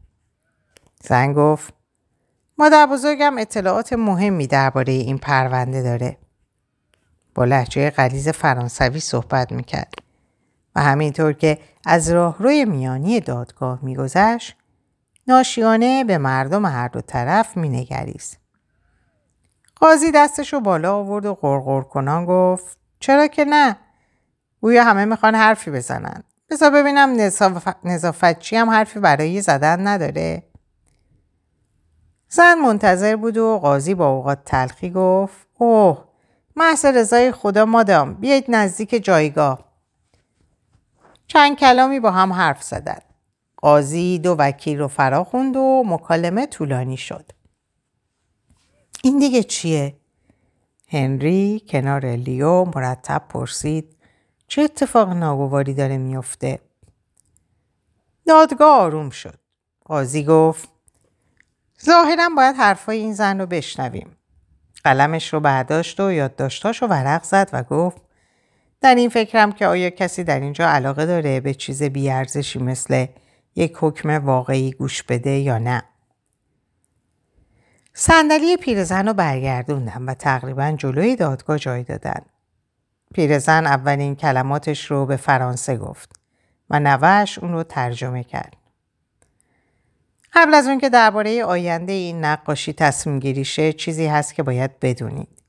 زن 1.02 1.32
گفت 1.32 1.74
مادر 2.58 2.86
بزرگم 2.86 3.38
اطلاعات 3.38 3.92
مهمی 3.92 4.46
درباره 4.46 4.92
این 4.92 5.18
پرونده 5.18 5.82
داره. 5.82 6.16
با 7.34 7.44
لحجه 7.44 7.90
غلیز 7.90 8.28
فرانسوی 8.28 9.00
صحبت 9.00 9.52
می‌کرد 9.52 9.94
و 10.76 10.80
همینطور 10.80 11.32
که 11.32 11.58
از 11.86 12.10
راهروی 12.10 12.64
میانی 12.64 13.20
دادگاه 13.20 13.78
میگذشت 13.82 14.56
ناشیانه 15.28 16.04
به 16.04 16.18
مردم 16.18 16.66
هر 16.66 16.88
دو 16.88 17.00
طرف 17.00 17.56
مینگریست 17.56 18.38
قاضی 19.76 20.12
دستشو 20.14 20.60
بالا 20.60 20.94
آورد 20.94 21.26
و 21.26 21.34
غرغر 21.34 21.82
کنان 21.82 22.24
گفت 22.24 22.78
چرا 23.00 23.26
که 23.26 23.44
نه 23.44 23.76
گویا 24.60 24.84
همه 24.84 25.04
می‌خوان 25.04 25.34
حرفی 25.34 25.70
بزنن 25.70 26.24
بذار 26.52 26.70
ببینم 26.70 27.16
نظافتچی 27.84 28.56
هم 28.56 28.70
حرفی 28.70 29.00
برای 29.00 29.40
زدن 29.40 29.86
نداره. 29.86 30.42
زن 32.28 32.54
منتظر 32.54 33.16
بود 33.16 33.36
و 33.36 33.58
قاضی 33.58 33.94
با 33.94 34.08
اوقات 34.08 34.44
تلخی 34.44 34.90
گفت 34.90 35.46
اوه 35.58 36.04
محض 36.56 36.84
رضای 36.84 37.32
خدا 37.32 37.64
مادام 37.64 38.14
بیایید 38.14 38.44
نزدیک 38.48 39.04
جایگاه. 39.04 39.72
چند 41.26 41.56
کلامی 41.58 42.00
با 42.00 42.10
هم 42.10 42.32
حرف 42.32 42.62
زدن. 42.62 43.00
قاضی 43.56 44.18
دو 44.18 44.36
وکیل 44.38 44.78
رو 44.78 44.88
فرا 44.88 45.24
خوند 45.24 45.56
و 45.56 45.82
مکالمه 45.86 46.46
طولانی 46.46 46.96
شد. 46.96 47.32
این 49.02 49.18
دیگه 49.18 49.42
چیه؟ 49.42 49.96
هنری 50.88 51.62
کنار 51.68 52.06
لیو 52.06 52.64
مرتب 52.64 53.22
پرسید 53.28 53.96
چه 54.52 54.62
اتفاق 54.62 55.08
ناگواری 55.08 55.74
داره 55.74 55.98
میفته؟ 55.98 56.58
دادگاه 58.26 58.80
آروم 58.80 59.10
شد. 59.10 59.38
قاضی 59.84 60.24
گفت 60.24 60.68
ظاهرا 61.84 62.28
باید 62.36 62.56
حرفای 62.56 62.98
این 62.98 63.14
زن 63.14 63.40
رو 63.40 63.46
بشنویم. 63.46 64.16
قلمش 64.84 65.34
رو 65.34 65.40
برداشت 65.40 66.00
و 66.00 66.12
یادداشتاش 66.12 66.82
رو 66.82 66.88
ورق 66.88 67.22
زد 67.22 67.50
و 67.52 67.62
گفت 67.62 68.02
در 68.80 68.94
این 68.94 69.08
فکرم 69.08 69.52
که 69.52 69.66
آیا 69.66 69.90
کسی 69.90 70.24
در 70.24 70.40
اینجا 70.40 70.68
علاقه 70.68 71.06
داره 71.06 71.40
به 71.40 71.54
چیز 71.54 71.82
بیارزشی 71.82 72.58
مثل 72.58 73.06
یک 73.56 73.76
حکم 73.80 74.10
واقعی 74.10 74.72
گوش 74.72 75.02
بده 75.02 75.30
یا 75.30 75.58
نه. 75.58 75.82
صندلی 77.94 78.56
پیرزن 78.56 79.08
رو 79.08 79.14
برگردوندم 79.14 80.06
و 80.06 80.14
تقریبا 80.14 80.74
جلوی 80.78 81.16
دادگاه 81.16 81.58
جای 81.58 81.82
دادن. 81.82 82.31
پیرزن 83.14 83.66
اولین 83.66 84.16
کلماتش 84.16 84.90
رو 84.90 85.06
به 85.06 85.16
فرانسه 85.16 85.76
گفت 85.76 86.10
و 86.70 86.80
نوش 86.80 87.38
اون 87.38 87.52
رو 87.52 87.62
ترجمه 87.62 88.24
کرد. 88.24 88.56
قبل 90.32 90.54
از 90.54 90.66
اون 90.66 90.78
که 90.78 90.88
درباره 90.88 91.44
آینده 91.44 91.92
این 91.92 92.24
نقاشی 92.24 92.72
تصمیم 92.72 93.18
گیریشه 93.18 93.72
چیزی 93.72 94.06
هست 94.06 94.34
که 94.34 94.42
باید 94.42 94.80
بدونید. 94.80 95.42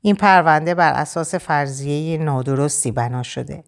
این 0.00 0.16
پرونده 0.16 0.74
بر 0.74 0.92
اساس 0.92 1.34
فرضیه 1.34 2.18
نادرستی 2.18 2.90
بنا 2.90 3.22
شده. 3.22 3.64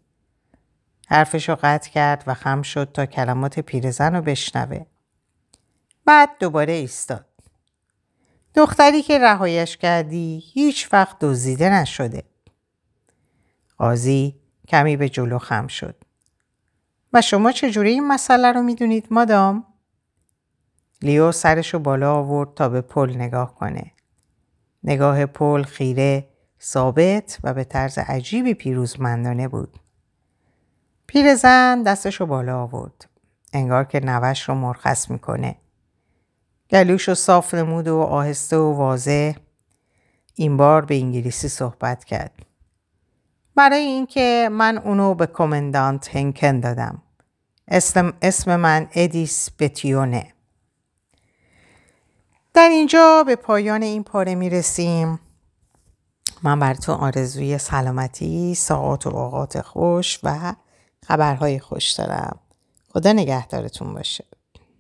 حرفش 1.09 1.49
رو 1.49 1.57
قطع 1.63 1.91
کرد 1.91 2.25
و 2.27 2.35
خم 2.35 2.63
شد 2.63 2.91
تا 2.95 3.07
کلمات 3.07 3.61
پیرزن 3.61 4.15
رو 4.15 4.23
بشنوه. 4.23 4.87
بعد 6.05 6.29
دوباره 6.41 6.73
ایستاد. 6.73 7.27
دختری 8.55 9.03
که 9.03 9.19
رهایش 9.19 9.77
کردی 9.77 10.45
هیچ 10.53 10.89
وقت 10.93 11.17
دزدیده 11.21 11.71
نشده. 11.71 12.23
قاضی 13.79 14.41
کمی 14.69 14.97
به 14.97 15.09
جلو 15.09 15.39
خم 15.39 15.67
شد. 15.67 15.97
و 17.13 17.23
شما 17.23 17.53
چجوری 17.53 17.91
این 17.91 18.09
مسئله 18.09 18.53
رو 18.53 18.63
می‌دونید 18.63 19.07
مادام؟ 19.11 19.65
لیو 21.03 21.33
سرشو 21.33 21.79
بالا 21.79 22.15
آورد 22.15 22.55
تا 22.55 22.69
به 22.69 22.81
پل 22.81 23.17
نگاه 23.17 23.55
کنه. 23.55 23.93
نگاه 24.85 25.27
پل 25.27 25.63
خیره، 25.63 26.29
ثابت 26.63 27.39
و 27.45 27.55
به 27.55 27.65
طرز 27.65 27.99
عجیبی 27.99 28.55
پیروزمندانه 28.55 29.49
بود. 29.49 29.79
پیرزن 31.07 31.83
دستشو 31.83 32.27
بالا 32.27 32.63
آورد. 32.63 33.11
انگار 33.53 33.85
که 33.85 34.01
نوش 34.01 34.49
رو 34.49 34.55
مرخص 34.55 35.11
می‌کنه. 35.11 35.57
گلوش 36.71 37.09
رو 37.09 37.15
صاف 37.15 37.55
نمود 37.55 37.89
و 37.89 37.99
آهسته 37.99 38.57
و 38.57 38.73
واضح 38.73 39.33
این 40.35 40.57
بار 40.57 40.85
به 40.85 40.95
انگلیسی 40.95 41.49
صحبت 41.49 42.05
کرد. 42.05 42.46
برای 43.57 43.83
اینکه 43.83 44.49
من 44.53 44.79
اونو 44.79 45.15
به 45.15 45.27
کمندانت 45.27 46.17
هنکن 46.17 46.61
دادم. 46.61 47.03
اسم, 47.69 48.13
اسم 48.23 48.57
من 48.57 48.89
ادیس 48.95 49.49
بتیونه. 49.59 50.33
در 52.55 52.69
اینجا 52.69 53.25
به 53.27 53.37
پایان 53.37 53.83
این 53.83 54.05
پاره 54.05 54.35
می‌رسیم 54.35 55.21
من 56.43 56.59
بر 56.59 56.75
تو 56.75 56.93
آرزوی 56.93 57.59
سلامتی، 57.59 58.55
ساعات 58.55 59.07
و 59.07 59.17
اوقات 59.17 59.61
خوش 59.61 60.21
و 60.23 60.55
خبرهای 61.07 61.59
خوش 61.59 61.91
دارم. 61.91 62.39
خدا 62.89 63.13
نگهدارتون 63.13 63.95
باشه. 63.95 64.25